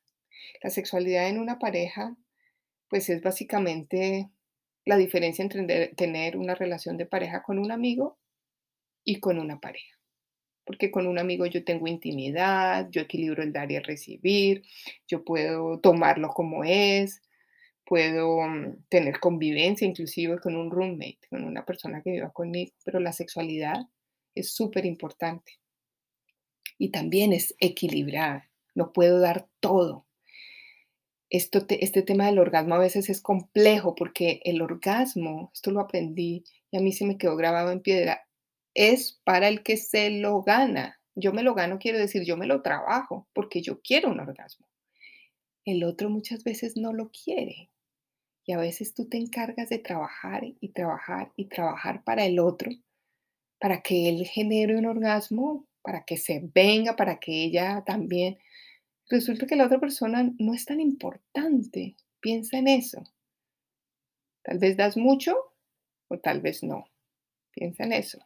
La 0.62 0.70
sexualidad 0.70 1.28
en 1.28 1.38
una 1.38 1.58
pareja, 1.58 2.16
pues 2.88 3.10
es 3.10 3.22
básicamente 3.22 4.30
la 4.86 4.96
diferencia 4.96 5.42
entre 5.42 5.88
tener 5.88 6.38
una 6.38 6.54
relación 6.54 6.96
de 6.96 7.04
pareja 7.04 7.42
con 7.42 7.58
un 7.58 7.70
amigo 7.70 8.18
y 9.04 9.20
con 9.20 9.38
una 9.38 9.60
pareja. 9.60 9.98
Porque 10.64 10.90
con 10.90 11.06
un 11.06 11.18
amigo 11.18 11.44
yo 11.44 11.64
tengo 11.64 11.86
intimidad, 11.86 12.88
yo 12.90 13.02
equilibro 13.02 13.42
el 13.42 13.52
dar 13.52 13.70
y 13.70 13.76
el 13.76 13.84
recibir, 13.84 14.62
yo 15.06 15.24
puedo 15.24 15.80
tomarlo 15.80 16.30
como 16.30 16.64
es, 16.64 17.22
puedo 17.84 18.40
mm, 18.40 18.84
tener 18.88 19.20
convivencia 19.20 19.86
inclusive 19.86 20.38
con 20.40 20.56
un 20.56 20.70
roommate, 20.70 21.20
con 21.28 21.44
una 21.44 21.64
persona 21.64 22.02
que 22.02 22.12
viva 22.12 22.30
conmigo, 22.32 22.72
pero 22.84 23.00
la 23.00 23.12
sexualidad 23.12 23.86
es 24.40 24.52
súper 24.52 24.86
importante. 24.86 25.58
Y 26.78 26.90
también 26.90 27.32
es 27.32 27.54
equilibrar, 27.58 28.50
no 28.74 28.92
puedo 28.92 29.20
dar 29.20 29.48
todo, 29.60 30.06
esto 31.30 31.66
este 31.68 32.02
tema 32.02 32.26
del 32.26 32.38
orgasmo 32.38 32.74
a 32.74 32.78
veces 32.78 33.10
es 33.10 33.20
complejo 33.20 33.94
porque 33.94 34.40
el 34.44 34.62
orgasmo, 34.62 35.50
esto 35.52 35.70
lo 35.70 35.80
aprendí 35.80 36.44
y 36.70 36.78
a 36.78 36.80
mí 36.80 36.92
se 36.92 37.06
me 37.06 37.18
quedó 37.18 37.36
grabado 37.36 37.70
en 37.70 37.80
piedra, 37.80 38.26
es 38.74 39.20
para 39.24 39.48
el 39.48 39.62
que 39.62 39.76
se 39.76 40.10
lo 40.10 40.42
gana. 40.42 41.00
Yo 41.14 41.32
me 41.32 41.42
lo 41.42 41.54
gano, 41.54 41.78
quiero 41.78 41.98
decir, 41.98 42.24
yo 42.24 42.36
me 42.36 42.46
lo 42.46 42.62
trabajo 42.62 43.28
porque 43.34 43.60
yo 43.60 43.80
quiero 43.82 44.10
un 44.10 44.20
orgasmo. 44.20 44.66
El 45.64 45.84
otro 45.84 46.08
muchas 46.08 46.44
veces 46.44 46.76
no 46.76 46.92
lo 46.92 47.10
quiere. 47.10 47.70
Y 48.46 48.52
a 48.52 48.58
veces 48.58 48.94
tú 48.94 49.06
te 49.08 49.18
encargas 49.18 49.68
de 49.68 49.78
trabajar 49.78 50.44
y 50.44 50.68
trabajar 50.70 51.32
y 51.36 51.46
trabajar 51.46 52.02
para 52.04 52.24
el 52.24 52.38
otro, 52.38 52.70
para 53.58 53.80
que 53.82 54.08
él 54.08 54.26
genere 54.26 54.76
un 54.76 54.86
orgasmo, 54.86 55.66
para 55.82 56.04
que 56.04 56.16
se 56.16 56.42
venga, 56.54 56.96
para 56.96 57.18
que 57.18 57.44
ella 57.44 57.82
también 57.84 58.38
resulta 59.08 59.46
que 59.46 59.56
la 59.56 59.66
otra 59.66 59.80
persona 59.80 60.30
no 60.38 60.54
es 60.54 60.64
tan 60.64 60.80
importante. 60.80 61.96
Piensa 62.20 62.58
en 62.58 62.68
eso. 62.68 63.02
Tal 64.42 64.58
vez 64.58 64.76
das 64.76 64.96
mucho 64.96 65.36
o 66.08 66.18
tal 66.18 66.40
vez 66.40 66.62
no. 66.62 66.88
Piensa 67.52 67.84
en 67.84 67.92
eso. 67.92 68.18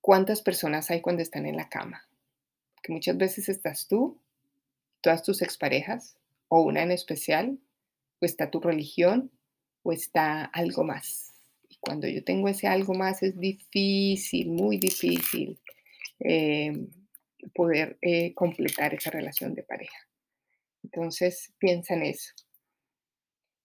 ¿Cuántas 0.00 0.42
personas 0.42 0.90
hay 0.90 1.00
cuando 1.00 1.22
están 1.22 1.46
en 1.46 1.56
la 1.56 1.68
cama? 1.68 2.08
Que 2.82 2.92
muchas 2.92 3.16
veces 3.16 3.48
estás 3.48 3.86
tú, 3.86 4.20
todas 5.00 5.22
tus 5.22 5.42
exparejas, 5.42 6.16
o 6.48 6.62
una 6.62 6.82
en 6.82 6.90
especial, 6.90 7.58
o 8.20 8.26
está 8.26 8.50
tu 8.50 8.60
religión, 8.60 9.30
o 9.84 9.92
está 9.92 10.44
algo 10.44 10.84
más. 10.84 11.31
Cuando 11.82 12.06
yo 12.06 12.22
tengo 12.22 12.46
ese 12.48 12.68
algo 12.68 12.94
más 12.94 13.24
es 13.24 13.38
difícil, 13.40 14.50
muy 14.50 14.78
difícil. 14.78 15.58
Eh, 16.20 16.72
poder 17.54 17.98
eh, 18.00 18.32
completar 18.34 18.94
esa 18.94 19.10
relación 19.10 19.52
de 19.54 19.64
pareja. 19.64 19.98
Entonces, 20.84 21.52
piensa 21.58 21.94
en 21.94 22.04
eso. 22.04 22.32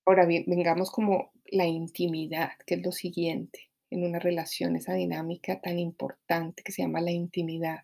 Ahora 0.04 0.26
bien, 0.26 0.46
vengamos 0.48 0.90
como 0.90 1.32
la 1.46 1.68
intimidad, 1.68 2.54
que 2.66 2.74
es 2.74 2.82
lo 2.84 2.92
siguiente 2.92 3.70
en 3.92 4.04
una 4.04 4.18
relación, 4.18 4.76
esa 4.76 4.96
dinámica 4.96 5.62
tan 5.62 5.78
importante 5.78 6.64
que 6.64 6.72
se 6.72 6.82
llama 6.82 7.02
la 7.02 7.12
intimidad. 7.12 7.84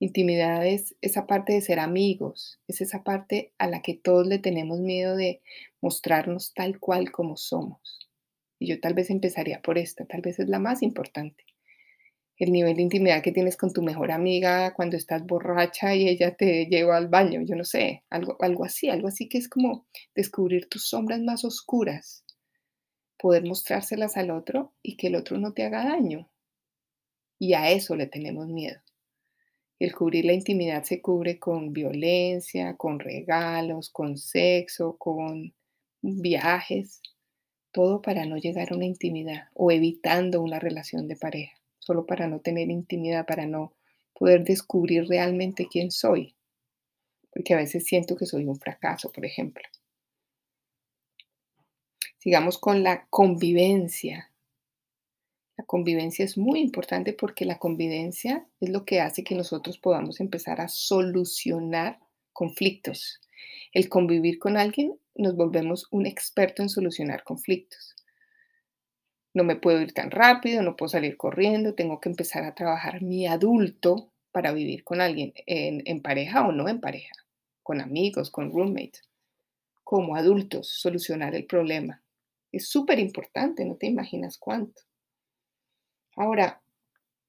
Intimidad 0.00 0.66
es 0.66 0.94
esa 1.00 1.26
parte 1.26 1.54
de 1.54 1.62
ser 1.62 1.78
amigos, 1.78 2.60
es 2.68 2.82
esa 2.82 3.02
parte 3.04 3.54
a 3.56 3.68
la 3.68 3.80
que 3.80 3.94
todos 3.94 4.26
le 4.26 4.38
tenemos 4.38 4.80
miedo 4.80 5.16
de 5.16 5.40
mostrarnos 5.80 6.52
tal 6.52 6.78
cual 6.78 7.10
como 7.10 7.38
somos. 7.38 7.99
Y 8.60 8.68
yo 8.68 8.80
tal 8.80 8.94
vez 8.94 9.10
empezaría 9.10 9.60
por 9.60 9.78
esta, 9.78 10.04
tal 10.04 10.20
vez 10.20 10.38
es 10.38 10.48
la 10.48 10.60
más 10.60 10.82
importante 10.82 11.44
el 12.40 12.52
nivel 12.52 12.74
de 12.74 12.82
intimidad 12.82 13.22
que 13.22 13.32
tienes 13.32 13.58
con 13.58 13.70
tu 13.70 13.82
mejor 13.82 14.10
amiga 14.10 14.72
cuando 14.72 14.96
estás 14.96 15.26
borracha 15.26 15.94
y 15.94 16.08
ella 16.08 16.34
te 16.34 16.64
lleva 16.66 16.96
al 16.96 17.08
baño, 17.08 17.42
yo 17.42 17.54
no 17.54 17.64
sé, 17.64 18.02
algo, 18.08 18.38
algo 18.40 18.64
así, 18.64 18.88
algo 18.88 19.08
así 19.08 19.28
que 19.28 19.36
es 19.36 19.46
como 19.46 19.86
descubrir 20.14 20.66
tus 20.66 20.88
sombras 20.88 21.20
más 21.20 21.44
oscuras, 21.44 22.24
poder 23.18 23.44
mostrárselas 23.44 24.16
al 24.16 24.30
otro 24.30 24.72
y 24.82 24.96
que 24.96 25.08
el 25.08 25.16
otro 25.16 25.36
no 25.36 25.52
te 25.52 25.64
haga 25.64 25.84
daño. 25.84 26.30
Y 27.38 27.52
a 27.52 27.70
eso 27.70 27.94
le 27.94 28.06
tenemos 28.06 28.48
miedo. 28.48 28.80
El 29.78 29.94
cubrir 29.94 30.24
la 30.24 30.32
intimidad 30.32 30.82
se 30.84 31.02
cubre 31.02 31.38
con 31.38 31.74
violencia, 31.74 32.74
con 32.78 33.00
regalos, 33.00 33.90
con 33.90 34.16
sexo, 34.16 34.96
con 34.96 35.54
viajes, 36.00 37.02
todo 37.72 38.02
para 38.02 38.26
no 38.26 38.36
llegar 38.36 38.72
a 38.72 38.76
una 38.76 38.86
intimidad 38.86 39.48
o 39.54 39.70
evitando 39.70 40.42
una 40.42 40.58
relación 40.58 41.08
de 41.08 41.16
pareja 41.16 41.60
solo 41.80 42.06
para 42.06 42.28
no 42.28 42.40
tener 42.40 42.70
intimidad, 42.70 43.26
para 43.26 43.46
no 43.46 43.74
poder 44.16 44.44
descubrir 44.44 45.08
realmente 45.08 45.66
quién 45.68 45.90
soy. 45.90 46.36
Porque 47.32 47.54
a 47.54 47.56
veces 47.56 47.84
siento 47.84 48.16
que 48.16 48.26
soy 48.26 48.44
un 48.44 48.60
fracaso, 48.60 49.10
por 49.10 49.24
ejemplo. 49.24 49.64
Sigamos 52.18 52.58
con 52.58 52.82
la 52.82 53.06
convivencia. 53.08 54.30
La 55.56 55.64
convivencia 55.64 56.24
es 56.24 56.36
muy 56.36 56.60
importante 56.60 57.12
porque 57.12 57.44
la 57.44 57.58
convivencia 57.58 58.46
es 58.60 58.68
lo 58.68 58.84
que 58.84 59.00
hace 59.00 59.24
que 59.24 59.34
nosotros 59.34 59.78
podamos 59.78 60.20
empezar 60.20 60.60
a 60.60 60.68
solucionar 60.68 61.98
conflictos. 62.32 63.20
El 63.72 63.88
convivir 63.88 64.38
con 64.38 64.56
alguien 64.56 64.98
nos 65.20 65.36
volvemos 65.36 65.86
un 65.90 66.06
experto 66.06 66.62
en 66.62 66.68
solucionar 66.68 67.22
conflictos 67.22 67.94
no 69.32 69.44
me 69.44 69.56
puedo 69.56 69.80
ir 69.80 69.92
tan 69.92 70.10
rápido, 70.10 70.62
no 70.62 70.76
puedo 70.76 70.88
salir 70.88 71.16
corriendo, 71.16 71.74
tengo 71.74 72.00
que 72.00 72.08
empezar 72.08 72.44
a 72.44 72.54
trabajar 72.54 73.02
mi 73.02 73.26
adulto 73.26 74.12
para 74.32 74.52
vivir 74.52 74.84
con 74.84 75.00
alguien, 75.00 75.32
en, 75.46 76.02
pareja 76.02 76.46
o 76.46 76.52
no 76.52 76.68
en 76.68 76.80
pareja, 76.80 77.12
con 77.62 77.80
amigos, 77.80 78.30
con 78.30 78.50
roommates, 78.50 79.02
como 79.84 80.16
adultos, 80.16 80.68
solucionar 80.68 81.34
el 81.34 81.46
problema. 81.46 82.02
Es 82.52 82.68
súper 82.68 82.98
importante, 82.98 83.64
no 83.64 83.76
te 83.76 83.86
imaginas 83.86 84.38
cuánto. 84.38 84.82
Ahora, 86.16 86.60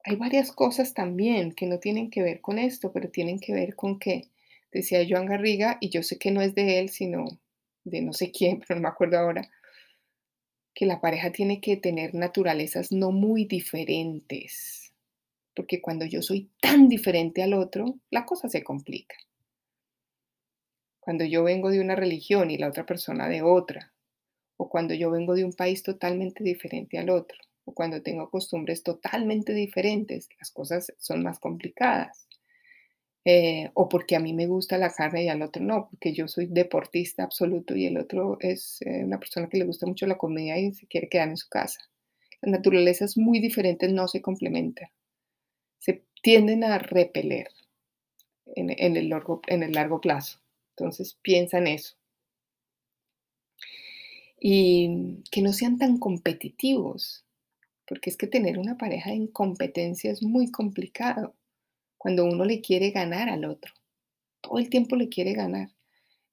hay 0.03 0.15
varias 0.15 0.51
cosas 0.51 0.93
también 0.93 1.53
que 1.53 1.67
no 1.67 1.79
tienen 1.79 2.09
que 2.09 2.23
ver 2.23 2.41
con 2.41 2.57
esto, 2.57 2.91
pero 2.91 3.09
tienen 3.09 3.39
que 3.39 3.53
ver 3.53 3.75
con 3.75 3.99
que, 3.99 4.29
decía 4.71 5.05
Joan 5.07 5.27
Garriga, 5.27 5.77
y 5.79 5.89
yo 5.89 6.01
sé 6.01 6.17
que 6.17 6.31
no 6.31 6.41
es 6.41 6.55
de 6.55 6.79
él, 6.79 6.89
sino 6.89 7.25
de 7.83 8.01
no 8.01 8.13
sé 8.13 8.31
quién, 8.31 8.59
pero 8.67 8.79
no 8.79 8.83
me 8.83 8.89
acuerdo 8.89 9.17
ahora, 9.17 9.49
que 10.73 10.85
la 10.85 11.01
pareja 11.01 11.31
tiene 11.31 11.59
que 11.59 11.77
tener 11.77 12.15
naturalezas 12.15 12.91
no 12.91 13.11
muy 13.11 13.45
diferentes, 13.45 14.93
porque 15.55 15.81
cuando 15.81 16.05
yo 16.05 16.21
soy 16.21 16.49
tan 16.61 16.87
diferente 16.87 17.43
al 17.43 17.53
otro, 17.53 17.99
la 18.09 18.25
cosa 18.25 18.47
se 18.49 18.63
complica. 18.63 19.15
Cuando 20.99 21.25
yo 21.25 21.43
vengo 21.43 21.71
de 21.71 21.81
una 21.81 21.95
religión 21.95 22.51
y 22.51 22.57
la 22.57 22.67
otra 22.69 22.85
persona 22.85 23.27
de 23.27 23.41
otra, 23.41 23.91
o 24.55 24.69
cuando 24.69 24.93
yo 24.93 25.09
vengo 25.09 25.33
de 25.33 25.43
un 25.43 25.53
país 25.53 25.83
totalmente 25.83 26.43
diferente 26.43 26.99
al 26.99 27.09
otro, 27.09 27.37
o 27.65 27.73
cuando 27.73 28.01
tengo 28.01 28.29
costumbres 28.29 28.83
totalmente 28.83 29.53
diferentes, 29.53 30.29
las 30.39 30.51
cosas 30.51 30.93
son 30.99 31.23
más 31.23 31.39
complicadas. 31.39 32.27
Eh, 33.23 33.69
o 33.75 33.87
porque 33.87 34.15
a 34.15 34.19
mí 34.19 34.33
me 34.33 34.47
gusta 34.47 34.79
la 34.79 34.91
carne 34.91 35.25
y 35.25 35.29
al 35.29 35.43
otro 35.43 35.63
no, 35.63 35.89
porque 35.91 36.11
yo 36.11 36.27
soy 36.27 36.47
deportista 36.47 37.23
absoluto 37.23 37.75
y 37.75 37.85
el 37.85 37.97
otro 37.97 38.37
es 38.39 38.81
eh, 38.81 39.03
una 39.03 39.19
persona 39.19 39.47
que 39.47 39.59
le 39.59 39.65
gusta 39.65 39.85
mucho 39.85 40.07
la 40.07 40.17
comida 40.17 40.57
y 40.57 40.73
se 40.73 40.87
quiere 40.87 41.07
quedar 41.07 41.29
en 41.29 41.37
su 41.37 41.47
casa. 41.47 41.79
Las 42.41 42.51
naturalezas 42.51 43.17
muy 43.17 43.39
diferentes 43.39 43.91
no 43.93 44.07
se 44.07 44.21
complementan, 44.23 44.89
se 45.77 46.03
tienden 46.23 46.63
a 46.63 46.79
repeler 46.79 47.49
en, 48.55 48.71
el, 48.97 49.09
largo, 49.09 49.41
en 49.47 49.61
el 49.61 49.73
largo 49.73 50.01
plazo. 50.01 50.39
Entonces 50.75 51.17
piensa 51.21 51.59
en 51.59 51.67
eso. 51.67 51.95
Y 54.39 55.21
que 55.29 55.43
no 55.43 55.53
sean 55.53 55.77
tan 55.77 55.99
competitivos, 55.99 57.23
porque 57.87 58.09
es 58.09 58.17
que 58.17 58.25
tener 58.25 58.57
una 58.57 58.77
pareja 58.77 59.11
en 59.11 59.27
competencia 59.27 60.11
es 60.11 60.23
muy 60.23 60.49
complicado 60.49 61.35
cuando 62.01 62.25
uno 62.25 62.45
le 62.45 62.61
quiere 62.61 62.89
ganar 62.89 63.29
al 63.29 63.45
otro. 63.45 63.75
Todo 64.41 64.57
el 64.57 64.71
tiempo 64.71 64.95
le 64.95 65.07
quiere 65.07 65.33
ganar. 65.33 65.69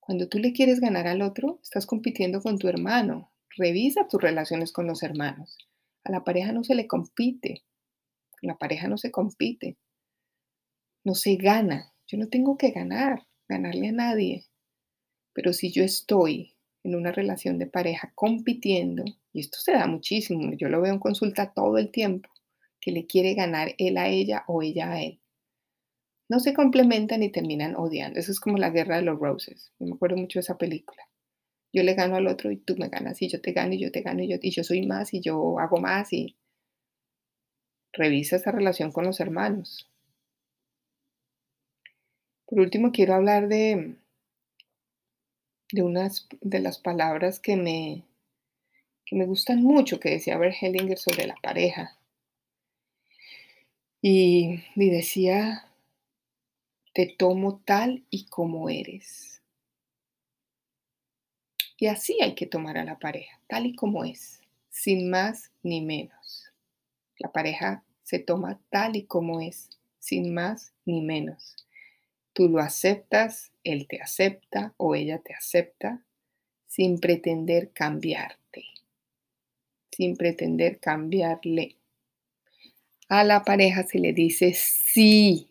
Cuando 0.00 0.26
tú 0.26 0.38
le 0.38 0.54
quieres 0.54 0.80
ganar 0.80 1.06
al 1.06 1.20
otro, 1.20 1.60
estás 1.62 1.84
compitiendo 1.84 2.40
con 2.40 2.58
tu 2.58 2.68
hermano. 2.68 3.34
Revisa 3.54 4.08
tus 4.08 4.18
relaciones 4.18 4.72
con 4.72 4.86
los 4.86 5.02
hermanos. 5.02 5.58
A 6.04 6.10
la 6.10 6.24
pareja 6.24 6.52
no 6.52 6.64
se 6.64 6.74
le 6.74 6.86
compite. 6.86 7.64
La 8.40 8.56
pareja 8.56 8.88
no 8.88 8.96
se 8.96 9.10
compite. 9.10 9.76
No 11.04 11.14
se 11.14 11.36
gana. 11.36 11.92
Yo 12.06 12.16
no 12.16 12.28
tengo 12.30 12.56
que 12.56 12.70
ganar, 12.70 13.26
ganarle 13.46 13.88
a 13.88 13.92
nadie. 13.92 14.46
Pero 15.34 15.52
si 15.52 15.70
yo 15.70 15.84
estoy 15.84 16.56
en 16.82 16.94
una 16.94 17.12
relación 17.12 17.58
de 17.58 17.66
pareja 17.66 18.10
compitiendo, 18.14 19.04
y 19.34 19.40
esto 19.40 19.58
se 19.60 19.72
da 19.72 19.86
muchísimo, 19.86 20.50
yo 20.54 20.70
lo 20.70 20.80
veo 20.80 20.94
en 20.94 20.98
consulta 20.98 21.52
todo 21.52 21.76
el 21.76 21.90
tiempo, 21.90 22.30
que 22.80 22.90
le 22.90 23.04
quiere 23.04 23.34
ganar 23.34 23.74
él 23.76 23.98
a 23.98 24.08
ella 24.08 24.44
o 24.46 24.62
ella 24.62 24.92
a 24.92 25.02
él 25.02 25.20
no 26.28 26.40
se 26.40 26.52
complementan 26.52 27.22
y 27.22 27.32
terminan 27.32 27.74
odiando. 27.76 28.20
Eso 28.20 28.32
es 28.32 28.40
como 28.40 28.58
la 28.58 28.70
guerra 28.70 28.96
de 28.96 29.02
los 29.02 29.18
roses. 29.18 29.72
Yo 29.78 29.86
me 29.86 29.94
acuerdo 29.94 30.16
mucho 30.16 30.38
de 30.38 30.42
esa 30.42 30.58
película. 30.58 31.02
Yo 31.72 31.82
le 31.82 31.94
gano 31.94 32.16
al 32.16 32.26
otro 32.26 32.50
y 32.50 32.56
tú 32.56 32.76
me 32.76 32.88
ganas 32.88 33.20
y 33.22 33.28
yo 33.28 33.40
te 33.40 33.52
gano 33.52 33.74
y 33.74 33.78
yo 33.80 33.92
te 33.92 34.02
gano 34.02 34.22
y 34.22 34.28
yo, 34.28 34.36
y 34.40 34.50
yo 34.50 34.64
soy 34.64 34.86
más 34.86 35.12
y 35.14 35.20
yo 35.20 35.58
hago 35.58 35.78
más 35.78 36.12
y 36.12 36.36
revisa 37.92 38.36
esa 38.36 38.52
relación 38.52 38.92
con 38.92 39.04
los 39.04 39.20
hermanos. 39.20 39.90
Por 42.46 42.60
último, 42.60 42.92
quiero 42.92 43.14
hablar 43.14 43.48
de, 43.48 43.96
de 45.72 45.82
unas 45.82 46.26
de 46.40 46.60
las 46.60 46.78
palabras 46.78 47.40
que 47.40 47.56
me, 47.56 48.04
que 49.04 49.16
me 49.16 49.26
gustan 49.26 49.62
mucho, 49.62 50.00
que 50.00 50.10
decía 50.10 50.38
Bert 50.38 50.56
Hellinger 50.60 50.98
sobre 50.98 51.26
la 51.26 51.36
pareja. 51.42 51.98
Y, 54.00 54.62
y 54.76 54.90
decía 54.90 55.67
te 56.98 57.06
tomo 57.06 57.62
tal 57.64 58.02
y 58.10 58.26
como 58.26 58.68
eres. 58.68 59.40
Y 61.76 61.86
así 61.86 62.20
hay 62.20 62.34
que 62.34 62.46
tomar 62.46 62.76
a 62.76 62.82
la 62.82 62.98
pareja, 62.98 63.40
tal 63.46 63.66
y 63.66 63.76
como 63.76 64.04
es, 64.04 64.40
sin 64.68 65.08
más 65.08 65.52
ni 65.62 65.80
menos. 65.80 66.52
La 67.20 67.30
pareja 67.30 67.84
se 68.02 68.18
toma 68.18 68.60
tal 68.70 68.96
y 68.96 69.04
como 69.04 69.40
es, 69.40 69.70
sin 70.00 70.34
más 70.34 70.72
ni 70.86 71.00
menos. 71.00 71.54
Tú 72.32 72.48
lo 72.48 72.58
aceptas, 72.58 73.52
él 73.62 73.86
te 73.86 74.02
acepta 74.02 74.74
o 74.76 74.96
ella 74.96 75.20
te 75.20 75.34
acepta, 75.34 76.02
sin 76.66 76.98
pretender 76.98 77.70
cambiarte, 77.70 78.64
sin 79.92 80.16
pretender 80.16 80.80
cambiarle. 80.80 81.76
A 83.08 83.22
la 83.22 83.44
pareja 83.44 83.84
se 83.84 84.00
le 84.00 84.12
dice 84.12 84.52
sí 84.52 85.47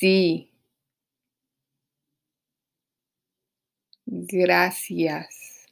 Sí. 0.00 0.50
Gracias. 4.06 5.66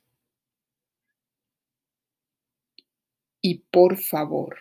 Y 3.43 3.61
por 3.71 3.97
favor. 3.99 4.57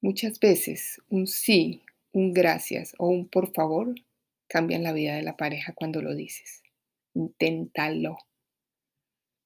Muchas 0.00 0.38
veces 0.38 1.00
un 1.08 1.26
sí, 1.26 1.82
un 2.12 2.32
gracias 2.32 2.94
o 2.98 3.08
un 3.08 3.28
por 3.28 3.52
favor 3.52 3.94
cambian 4.48 4.84
la 4.84 4.92
vida 4.92 5.16
de 5.16 5.22
la 5.22 5.36
pareja 5.36 5.72
cuando 5.72 6.02
lo 6.02 6.14
dices. 6.14 6.62
Inténtalo. 7.14 8.18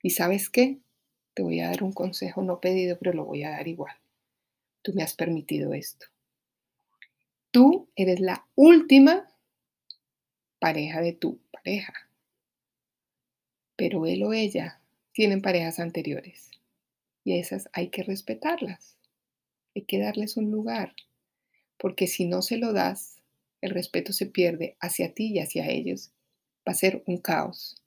¿Y 0.05 0.11
sabes 0.11 0.51
qué? 0.51 0.81
Te 1.35 1.43
voy 1.43 1.61
a 1.61 1.69
dar 1.69 1.85
un 1.85 1.93
consejo 1.93 2.43
no 2.43 2.61
pedido, 2.61 2.99
pero 2.99 3.13
lo 3.13 3.25
voy 3.25 3.45
a 3.45 3.51
dar 3.51 3.69
igual. 3.69 3.95
Tú 4.83 4.93
me 4.95 5.03
has 5.03 5.15
permitido 5.15 5.75
esto. 5.75 6.07
Tú 7.53 7.91
eres 7.97 8.19
la 8.19 8.47
última 8.55 9.29
pareja 10.59 11.03
de 11.03 11.13
tu 11.13 11.39
pareja. 11.53 11.93
Pero 13.77 14.07
él 14.07 14.23
o 14.23 14.33
ella 14.33 14.81
tienen 15.13 15.43
parejas 15.43 15.79
anteriores 15.79 16.51
y 17.25 17.39
esas 17.39 17.69
hay 17.75 17.89
que 17.89 18.05
respetarlas. 18.05 18.97
Hay 19.75 19.83
que 19.83 19.99
darles 19.99 20.39
un 20.39 20.51
lugar, 20.51 20.95
porque 21.77 22.07
si 22.07 22.25
no 22.25 22.41
se 22.41 22.57
lo 22.57 22.73
das, 22.73 23.19
el 23.61 23.71
respeto 23.71 24.15
se 24.15 24.25
pierde 24.25 24.79
hacia 24.81 25.13
ti 25.13 25.35
y 25.35 25.41
hacia 25.41 25.69
ellos. 25.69 26.11
Va 26.67 26.73
a 26.73 26.75
ser 26.75 27.03
un 27.07 27.19
caos. 27.19 27.83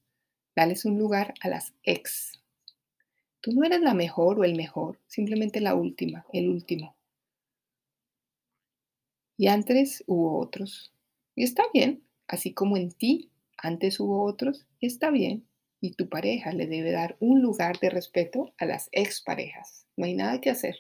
Dales 0.56 0.86
un 0.86 1.00
lugar 1.00 1.34
a 1.42 1.50
las 1.50 1.74
ex. 1.82 2.34
Tú 3.42 3.52
no 3.52 3.64
eres 3.64 3.82
la 3.82 3.96
mejor 3.96 4.40
o 4.40 4.44
el 4.44 4.54
mejor, 4.54 5.00
simplemente 5.08 5.60
la 5.60 5.74
última, 5.74 6.24
el 6.34 6.50
último. 6.50 6.96
Y 9.38 9.48
antes 9.48 10.04
hubo 10.08 10.40
otros. 10.40 10.94
Y 11.36 11.44
está 11.44 11.64
bien, 11.74 12.04
así 12.28 12.54
como 12.54 12.78
en 12.78 12.92
ti 12.92 13.30
antes 13.58 14.00
hubo 14.00 14.24
otros, 14.24 14.66
está 14.82 15.12
bien. 15.12 15.46
Y 15.82 15.92
tu 15.92 16.10
pareja 16.10 16.54
le 16.54 16.68
debe 16.68 16.92
dar 16.92 17.18
un 17.20 17.42
lugar 17.42 17.80
de 17.80 17.90
respeto 17.90 18.54
a 18.58 18.66
las 18.66 18.90
exparejas. 18.92 19.86
No 19.98 20.06
hay 20.06 20.16
nada 20.16 20.42
que 20.42 20.50
hacer. 20.50 20.78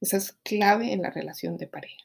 Esa 0.00 0.16
es 0.16 0.32
clave 0.42 0.92
en 0.92 1.02
la 1.02 1.10
relación 1.10 1.56
de 1.56 1.68
pareja. 1.68 2.04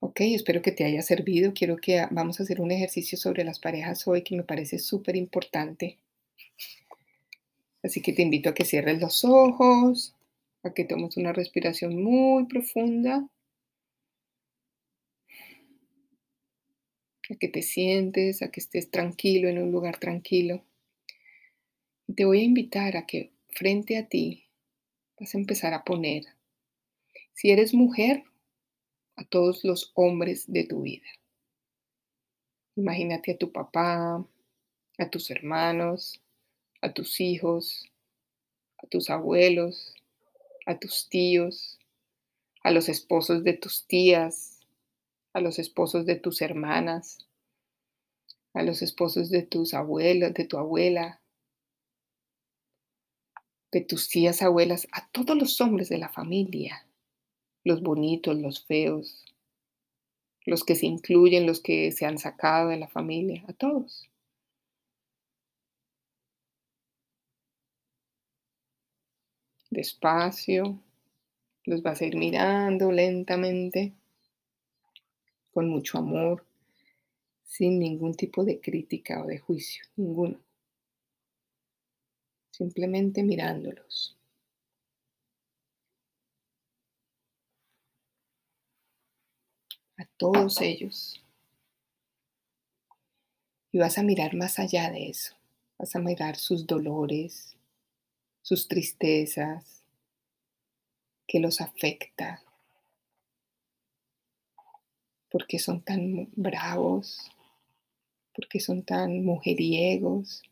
Ok, 0.00 0.20
espero 0.22 0.62
que 0.62 0.72
te 0.72 0.84
haya 0.84 1.00
servido. 1.00 1.54
Quiero 1.54 1.76
que 1.76 2.04
vamos 2.10 2.38
a 2.38 2.42
hacer 2.42 2.60
un 2.60 2.72
ejercicio 2.72 3.16
sobre 3.16 3.44
las 3.44 3.60
parejas 3.60 4.06
hoy 4.08 4.22
que 4.22 4.36
me 4.36 4.42
parece 4.42 4.78
súper 4.78 5.14
importante. 5.14 5.98
Así 7.84 8.02
que 8.02 8.12
te 8.12 8.22
invito 8.22 8.50
a 8.50 8.54
que 8.54 8.64
cierres 8.64 9.00
los 9.00 9.24
ojos, 9.24 10.14
a 10.62 10.72
que 10.72 10.84
tomes 10.84 11.16
una 11.16 11.32
respiración 11.32 12.02
muy 12.02 12.46
profunda, 12.46 13.28
a 17.30 17.34
que 17.36 17.48
te 17.48 17.62
sientes, 17.62 18.42
a 18.42 18.50
que 18.50 18.60
estés 18.60 18.90
tranquilo 18.90 19.48
en 19.48 19.58
un 19.58 19.72
lugar 19.72 19.98
tranquilo. 19.98 20.64
Te 22.14 22.24
voy 22.24 22.40
a 22.40 22.44
invitar 22.44 22.96
a 22.96 23.06
que 23.06 23.32
frente 23.48 23.96
a 23.96 24.08
ti 24.08 24.46
vas 25.18 25.34
a 25.34 25.38
empezar 25.38 25.74
a 25.74 25.84
poner, 25.84 26.24
si 27.32 27.50
eres 27.50 27.74
mujer, 27.74 28.24
a 29.16 29.24
todos 29.24 29.64
los 29.64 29.92
hombres 29.94 30.50
de 30.50 30.64
tu 30.64 30.82
vida. 30.82 31.06
Imagínate 32.76 33.32
a 33.32 33.38
tu 33.38 33.52
papá, 33.52 34.26
a 34.98 35.10
tus 35.10 35.30
hermanos, 35.30 36.22
a 36.80 36.92
tus 36.92 37.20
hijos, 37.20 37.84
a 38.78 38.86
tus 38.86 39.10
abuelos, 39.10 39.94
a 40.66 40.78
tus 40.78 41.08
tíos, 41.08 41.78
a 42.62 42.70
los 42.70 42.88
esposos 42.88 43.44
de 43.44 43.54
tus 43.54 43.86
tías, 43.86 44.60
a 45.32 45.40
los 45.40 45.58
esposos 45.58 46.06
de 46.06 46.16
tus 46.16 46.42
hermanas, 46.42 47.18
a 48.54 48.62
los 48.62 48.82
esposos 48.82 49.30
de 49.30 49.42
tus 49.42 49.74
abuelos, 49.74 50.34
de 50.34 50.44
tu 50.44 50.58
abuela, 50.58 51.20
de 53.72 53.80
tus 53.80 54.08
tías 54.08 54.42
abuelas, 54.42 54.86
a 54.92 55.08
todos 55.10 55.36
los 55.36 55.60
hombres 55.60 55.88
de 55.88 55.98
la 55.98 56.10
familia, 56.10 56.86
los 57.64 57.82
bonitos, 57.82 58.36
los 58.36 58.64
feos, 58.64 59.24
los 60.44 60.64
que 60.64 60.74
se 60.74 60.86
incluyen, 60.86 61.46
los 61.46 61.60
que 61.60 61.90
se 61.92 62.04
han 62.04 62.18
sacado 62.18 62.68
de 62.68 62.76
la 62.76 62.88
familia, 62.88 63.44
a 63.48 63.52
todos. 63.52 64.08
Despacio, 69.72 70.78
los 71.64 71.82
vas 71.82 72.00
a 72.00 72.06
ir 72.06 72.16
mirando 72.16 72.92
lentamente, 72.92 73.92
con 75.52 75.68
mucho 75.68 75.98
amor, 75.98 76.44
sin 77.44 77.78
ningún 77.78 78.14
tipo 78.14 78.44
de 78.44 78.60
crítica 78.60 79.22
o 79.22 79.26
de 79.26 79.38
juicio, 79.38 79.84
ninguno. 79.96 80.38
Simplemente 82.50 83.22
mirándolos. 83.22 84.16
a 90.02 90.06
todos 90.16 90.60
ellos. 90.60 91.22
Y 93.70 93.78
vas 93.78 93.98
a 93.98 94.02
mirar 94.02 94.34
más 94.34 94.58
allá 94.58 94.90
de 94.90 95.08
eso. 95.08 95.34
Vas 95.78 95.96
a 95.96 96.00
mirar 96.00 96.36
sus 96.36 96.66
dolores, 96.66 97.56
sus 98.42 98.68
tristezas, 98.68 99.82
que 101.26 101.40
los 101.40 101.60
afecta, 101.60 102.42
porque 105.30 105.58
son 105.58 105.80
tan 105.80 106.28
bravos, 106.36 107.18
porque 108.34 108.60
son 108.60 108.82
tan 108.82 109.24
mujeriegos, 109.24 110.42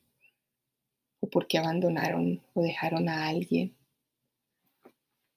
o 1.21 1.29
porque 1.29 1.59
abandonaron 1.59 2.43
o 2.55 2.63
dejaron 2.63 3.09
a 3.09 3.29
alguien. 3.29 3.77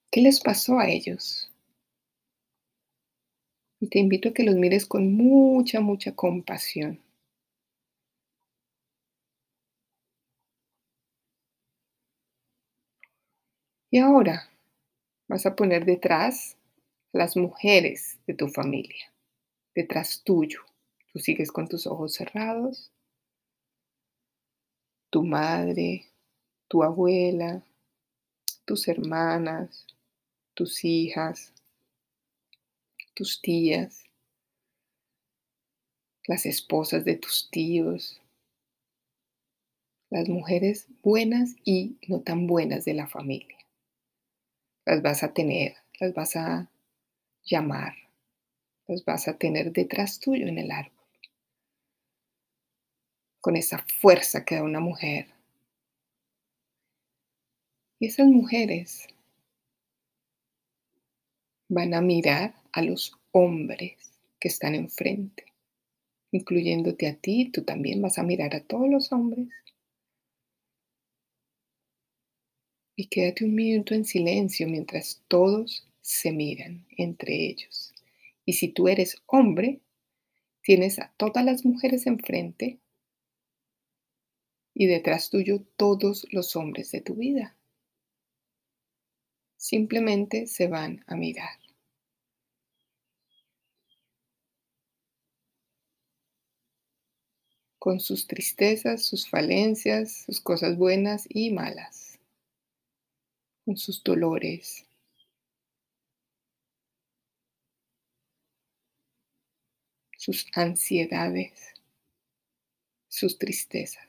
¿Qué 0.10 0.22
les 0.22 0.40
pasó 0.40 0.80
a 0.80 0.88
ellos? 0.88 1.52
Y 3.80 3.88
te 3.88 4.00
invito 4.00 4.30
a 4.30 4.34
que 4.34 4.44
los 4.44 4.56
mires 4.56 4.86
con 4.86 5.14
mucha, 5.14 5.82
mucha 5.82 6.16
compasión. 6.16 7.03
Y 13.94 14.00
ahora 14.00 14.50
vas 15.28 15.46
a 15.46 15.56
poner 15.56 15.86
detrás 15.86 16.58
las 17.12 17.38
mujeres 17.38 18.18
de 18.26 18.34
tu 18.34 18.48
familia, 18.48 19.14
detrás 19.76 20.24
tuyo. 20.24 20.62
Tú 21.12 21.20
sigues 21.20 21.52
con 21.52 21.68
tus 21.68 21.86
ojos 21.86 22.16
cerrados. 22.16 22.92
Tu 25.12 25.22
madre, 25.22 26.08
tu 26.68 26.82
abuela, 26.82 27.62
tus 28.66 28.88
hermanas, 28.88 29.86
tus 30.56 30.84
hijas, 30.84 31.54
tus 33.14 33.44
tías, 33.44 34.06
las 36.26 36.48
esposas 36.48 37.06
de 37.06 37.16
tus 37.18 37.48
tíos, 37.52 38.20
las 40.10 40.28
mujeres 40.30 40.88
buenas 41.04 41.56
y 41.64 41.98
no 42.08 42.22
tan 42.22 42.48
buenas 42.48 42.86
de 42.86 42.96
la 42.96 43.06
familia. 43.06 43.63
Las 44.86 45.02
vas 45.02 45.24
a 45.24 45.34
tener, 45.34 45.76
las 46.00 46.14
vas 46.14 46.36
a 46.36 46.70
llamar, 47.46 47.96
las 48.88 49.06
vas 49.06 49.28
a 49.28 49.38
tener 49.38 49.72
detrás 49.72 50.20
tuyo 50.20 50.48
en 50.48 50.58
el 50.58 50.72
árbol. 50.72 50.92
Con 53.40 53.56
esa 53.56 53.86
fuerza 54.02 54.44
que 54.44 54.56
da 54.56 54.64
una 54.64 54.80
mujer. 54.80 55.28
Y 58.00 58.08
esas 58.08 58.28
mujeres 58.28 59.08
van 61.70 61.94
a 61.94 62.02
mirar 62.02 62.56
a 62.72 62.82
los 62.82 63.18
hombres 63.32 64.12
que 64.40 64.50
están 64.50 64.76
enfrente, 64.76 65.46
incluyéndote 66.32 67.08
a 67.08 67.16
ti, 67.16 67.50
tú 67.52 67.64
también 67.64 68.02
vas 68.02 68.18
a 68.18 68.24
mirar 68.24 68.56
a 68.56 68.64
todos 68.64 68.90
los 68.90 69.12
hombres. 69.14 69.48
Y 72.96 73.08
quédate 73.08 73.46
un 73.46 73.56
minuto 73.56 73.96
en 73.96 74.06
silencio 74.06 74.68
mientras 74.68 75.24
todos 75.28 75.88
se 76.02 76.32
miran 76.32 76.86
entre 76.98 77.34
ellos. 77.48 77.94
Y 78.46 78.54
si 78.54 78.68
tú 78.68 78.88
eres 78.88 79.22
hombre, 79.26 79.80
tienes 80.62 81.00
a 81.00 81.14
todas 81.18 81.44
las 81.44 81.66
mujeres 81.66 82.06
enfrente 82.06 82.80
y 84.74 84.88
detrás 84.88 85.30
tuyo 85.30 85.64
todos 85.78 86.28
los 86.32 86.56
hombres 86.56 86.92
de 86.92 87.02
tu 87.02 87.16
vida. 87.16 87.56
Simplemente 89.58 90.48
se 90.48 90.68
van 90.68 91.04
a 91.08 91.16
mirar. 91.16 91.64
con 97.84 98.00
sus 98.00 98.28
tristezas, 98.28 99.04
sus 99.04 99.28
falencias, 99.28 100.24
sus 100.26 100.40
cosas 100.40 100.78
buenas 100.78 101.26
y 101.28 101.52
malas, 101.52 102.13
con 103.66 103.78
sus 103.78 104.04
dolores. 104.04 104.86
sus 110.24 110.48
ansiedades, 110.54 111.52
sus 113.10 113.38
tristezas. 113.38 114.08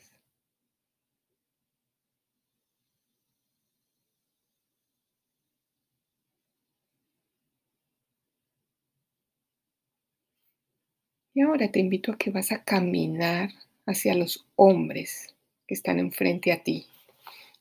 Y 11.34 11.40
ahora 11.40 11.68
te 11.72 11.80
invito 11.80 12.12
a 12.12 12.16
que 12.16 12.30
vas 12.30 12.52
a 12.52 12.62
caminar 12.62 13.50
hacia 13.86 14.14
los 14.14 14.46
hombres 14.54 15.34
que 15.66 15.74
están 15.74 15.98
enfrente 15.98 16.52
a 16.52 16.62
ti, 16.62 16.86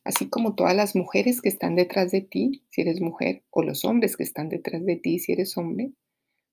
así 0.04 0.30
como 0.30 0.56
todas 0.56 0.76
las 0.76 0.96
mujeres 0.96 1.42
que 1.42 1.50
están 1.50 1.76
detrás 1.76 2.12
de 2.12 2.22
ti, 2.22 2.64
si 2.70 2.82
eres 2.82 3.02
mujer, 3.02 3.44
o 3.52 3.64
los 3.64 3.86
hombres 3.86 4.18
que 4.18 4.24
están 4.24 4.50
detrás 4.50 4.86
de 4.86 4.96
ti, 4.98 5.20
si 5.20 5.34
eres 5.34 5.58
hombre, 5.58 5.92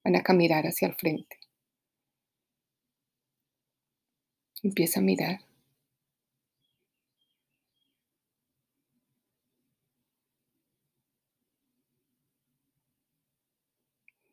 van 0.05 0.17
a 0.17 0.23
caminar 0.23 0.67
hacia 0.67 0.89
el 0.89 0.95
frente. 0.95 1.39
Empieza 4.63 5.01
a 5.01 5.03
mirar. 5.03 5.41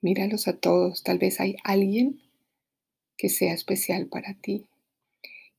Míralos 0.02 0.48
a 0.48 0.58
todos. 0.58 1.04
Tal 1.04 1.18
vez 1.18 1.40
hay 1.40 1.58
alguien 1.64 2.22
que 3.18 3.30
sea 3.30 3.54
especial 3.54 4.08
para 4.08 4.36
ti. 4.36 4.68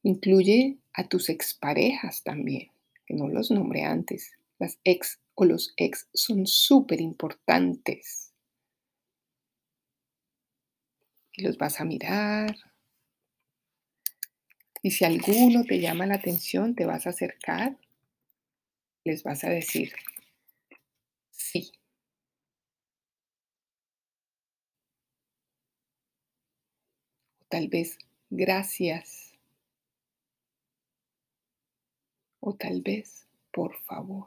Incluye 0.02 0.78
a 0.92 1.08
tus 1.08 1.28
exparejas 1.28 2.22
también, 2.22 2.70
que 3.08 3.14
no 3.14 3.26
los 3.26 3.50
nombré 3.50 3.84
antes. 3.84 4.32
Las 4.58 4.78
ex 4.84 5.18
o 5.34 5.46
los 5.46 5.72
ex 5.78 6.08
son 6.12 6.46
súper 6.46 7.00
importantes. 7.00 8.34
Y 11.32 11.42
los 11.42 11.56
vas 11.56 11.80
a 11.80 11.86
mirar. 11.86 12.54
Y 14.82 14.90
si 14.90 15.06
alguno 15.06 15.64
te 15.64 15.80
llama 15.80 16.04
la 16.04 16.16
atención, 16.16 16.74
te 16.74 16.84
vas 16.84 17.06
a 17.06 17.10
acercar, 17.10 17.78
les 19.04 19.22
vas 19.22 19.42
a 19.44 19.48
decir, 19.48 19.92
sí, 21.30 21.72
tal 27.48 27.68
vez 27.68 27.98
gracias. 28.30 29.27
O 32.40 32.52
tal 32.52 32.82
vez 32.82 33.28
por 33.52 33.76
favor. 33.86 34.26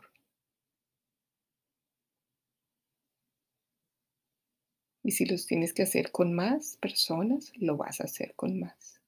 Y 5.03 5.11
si 5.11 5.25
los 5.25 5.45
tienes 5.45 5.73
que 5.73 5.83
hacer 5.83 6.11
con 6.11 6.33
más 6.33 6.77
personas, 6.81 7.53
lo 7.55 7.77
vas 7.77 8.01
a 8.01 8.05
hacer 8.05 8.33
con 8.35 8.59
más. 8.59 8.99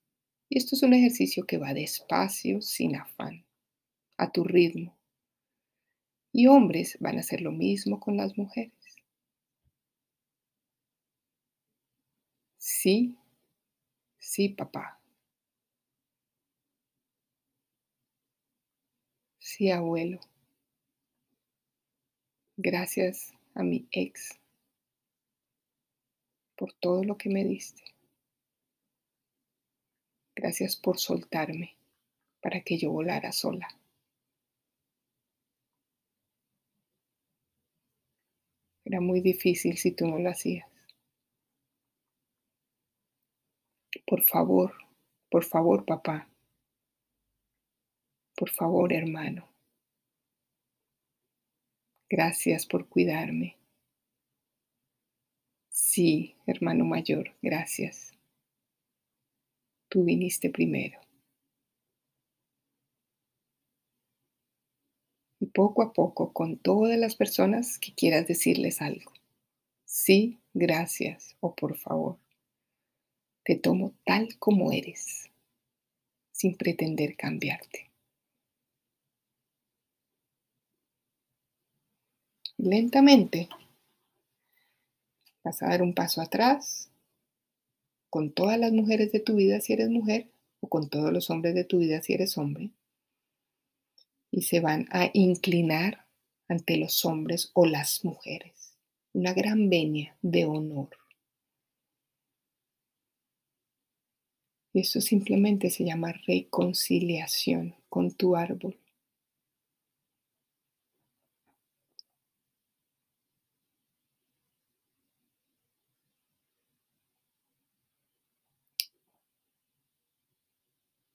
Y 0.50 0.58
esto 0.60 0.76
es 0.76 0.84
un 0.84 0.94
ejercicio 0.94 1.46
que 1.46 1.58
va 1.60 1.74
despacio, 1.74 2.62
sin 2.62 2.96
afán, 2.98 3.46
a 4.18 4.32
tu 4.32 4.44
ritmo. 4.44 4.96
Y 6.34 6.48
hombres 6.48 6.98
van 7.00 7.16
a 7.16 7.22
hacer 7.22 7.39
lo 7.39 7.54
mismo 7.54 8.02
con 8.02 8.18
las 8.18 8.38
mujeres. 8.38 8.74
Sí, 12.58 13.16
Sí, 14.18 14.50
papá. 14.50 15.00
Sí, 19.56 19.70
abuelo. 19.70 20.20
Gracias 22.58 23.36
a 23.54 23.62
mi 23.62 23.88
ex 23.92 24.39
por 26.56 26.74
todo 26.74 27.04
lo 27.04 27.20
que 27.20 27.30
me 27.30 27.44
diste. 27.44 27.84
Gracias 30.36 30.76
por 30.76 30.98
soltarme 30.98 31.78
para 32.42 32.62
que 32.62 32.80
yo 32.80 32.89
volara 32.89 33.32
sola. 33.32 33.68
Era 38.84 39.02
muy 39.02 39.22
difícil 39.22 39.78
si 39.78 39.92
tú 39.92 40.08
no 40.08 40.18
lo 40.18 40.32
hacías. 40.32 40.68
Por 44.08 44.24
favor, 44.24 44.74
por 45.30 45.44
favor, 45.44 45.86
papá. 45.86 46.33
Por 48.43 48.51
favor, 48.51 48.91
hermano. 48.91 49.47
Gracias 52.10 52.65
por 52.65 52.89
cuidarme. 52.89 53.56
Sí, 55.69 56.36
hermano 56.45 56.84
mayor, 56.84 57.34
gracias. 57.41 58.12
Tú 59.88 60.03
viniste 60.03 60.49
primero. 60.49 60.99
Y 65.39 65.45
poco 65.45 65.82
a 65.82 65.93
poco, 65.93 66.34
con 66.34 66.58
todas 66.58 66.99
las 66.99 67.15
personas 67.15 67.79
que 67.79 67.93
quieras 67.95 68.27
decirles 68.27 68.82
algo. 68.82 69.13
Sí, 69.86 70.41
gracias 70.53 71.38
o 71.39 71.56
por 71.56 71.77
favor. 71.77 72.17
Te 73.45 73.56
tomo 73.56 73.93
tal 74.06 74.38
como 74.38 74.73
eres, 74.73 75.32
sin 76.34 76.58
pretender 76.58 77.15
cambiarte. 77.15 77.92
Lentamente 82.63 83.49
vas 85.43 85.62
a 85.62 85.67
dar 85.67 85.82
un 85.82 85.93
paso 85.93 86.21
atrás 86.21 86.89
con 88.10 88.32
todas 88.32 88.58
las 88.58 88.71
mujeres 88.71 89.12
de 89.12 89.19
tu 89.19 89.36
vida 89.36 89.60
si 89.60 89.73
eres 89.73 89.89
mujer 89.89 90.32
o 90.62 90.69
con 90.69 90.88
todos 90.88 91.12
los 91.12 91.30
hombres 91.30 91.56
de 91.56 91.65
tu 91.65 91.80
vida 91.80 92.02
si 92.02 92.13
eres 92.13 92.38
hombre. 92.38 92.71
Y 94.32 94.43
se 94.43 94.62
van 94.62 94.88
a 94.91 95.10
inclinar 95.12 96.06
ante 96.47 96.78
los 96.78 97.04
hombres 97.04 97.52
o 97.54 97.65
las 97.65 98.06
mujeres. 98.06 98.78
Una 99.12 99.34
gran 99.34 99.69
venia 99.69 100.15
de 100.21 100.45
honor. 100.45 100.88
Y 104.71 104.80
eso 104.80 105.02
simplemente 105.02 105.69
se 105.69 105.84
llama 105.84 106.13
reconciliación 106.26 107.76
con 107.89 108.12
tu 108.13 108.38
árbol. 108.38 108.78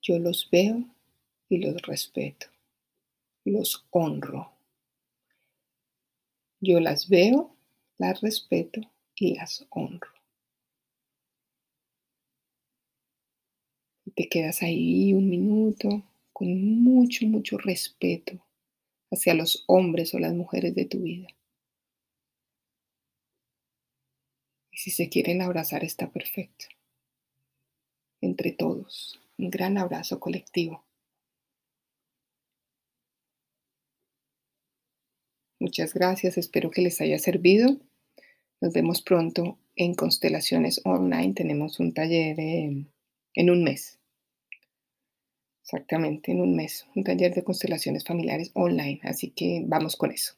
Yo 0.08 0.18
los 0.18 0.48
veo 0.50 0.86
y 1.50 1.58
los 1.58 1.82
respeto, 1.82 2.46
los 3.44 3.86
honro. 3.90 4.50
Yo 6.60 6.80
las 6.80 7.10
veo, 7.10 7.54
las 7.98 8.22
respeto 8.22 8.80
y 9.14 9.34
las 9.34 9.66
honro. 9.68 10.08
Te 14.16 14.30
quedas 14.30 14.62
ahí 14.62 15.12
un 15.12 15.28
minuto 15.28 16.02
con 16.32 16.82
mucho, 16.82 17.26
mucho 17.26 17.58
respeto 17.58 18.42
hacia 19.10 19.34
los 19.34 19.64
hombres 19.66 20.14
o 20.14 20.18
las 20.18 20.32
mujeres 20.32 20.74
de 20.74 20.86
tu 20.86 21.00
vida. 21.00 21.28
Y 24.72 24.78
si 24.78 24.90
se 24.90 25.10
quieren 25.10 25.42
abrazar 25.42 25.84
está 25.84 26.10
perfecto. 26.10 26.64
Entre 28.22 28.52
todos. 28.52 29.20
Un 29.38 29.50
gran 29.50 29.78
abrazo 29.78 30.18
colectivo. 30.18 30.84
Muchas 35.60 35.94
gracias, 35.94 36.38
espero 36.38 36.70
que 36.70 36.82
les 36.82 37.00
haya 37.00 37.18
servido. 37.18 37.78
Nos 38.60 38.72
vemos 38.72 39.00
pronto 39.02 39.58
en 39.76 39.94
Constelaciones 39.94 40.80
Online. 40.84 41.34
Tenemos 41.34 41.78
un 41.78 41.94
taller 41.94 42.38
en 42.38 43.50
un 43.50 43.64
mes. 43.64 43.98
Exactamente, 45.62 46.32
en 46.32 46.40
un 46.40 46.56
mes. 46.56 46.86
Un 46.94 47.04
taller 47.04 47.34
de 47.34 47.44
constelaciones 47.44 48.04
familiares 48.04 48.50
online. 48.54 49.00
Así 49.02 49.30
que 49.30 49.62
vamos 49.66 49.96
con 49.96 50.10
eso. 50.10 50.34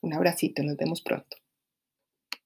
Un 0.00 0.14
abracito, 0.14 0.62
nos 0.62 0.76
vemos 0.76 1.02
pronto. 1.02 1.36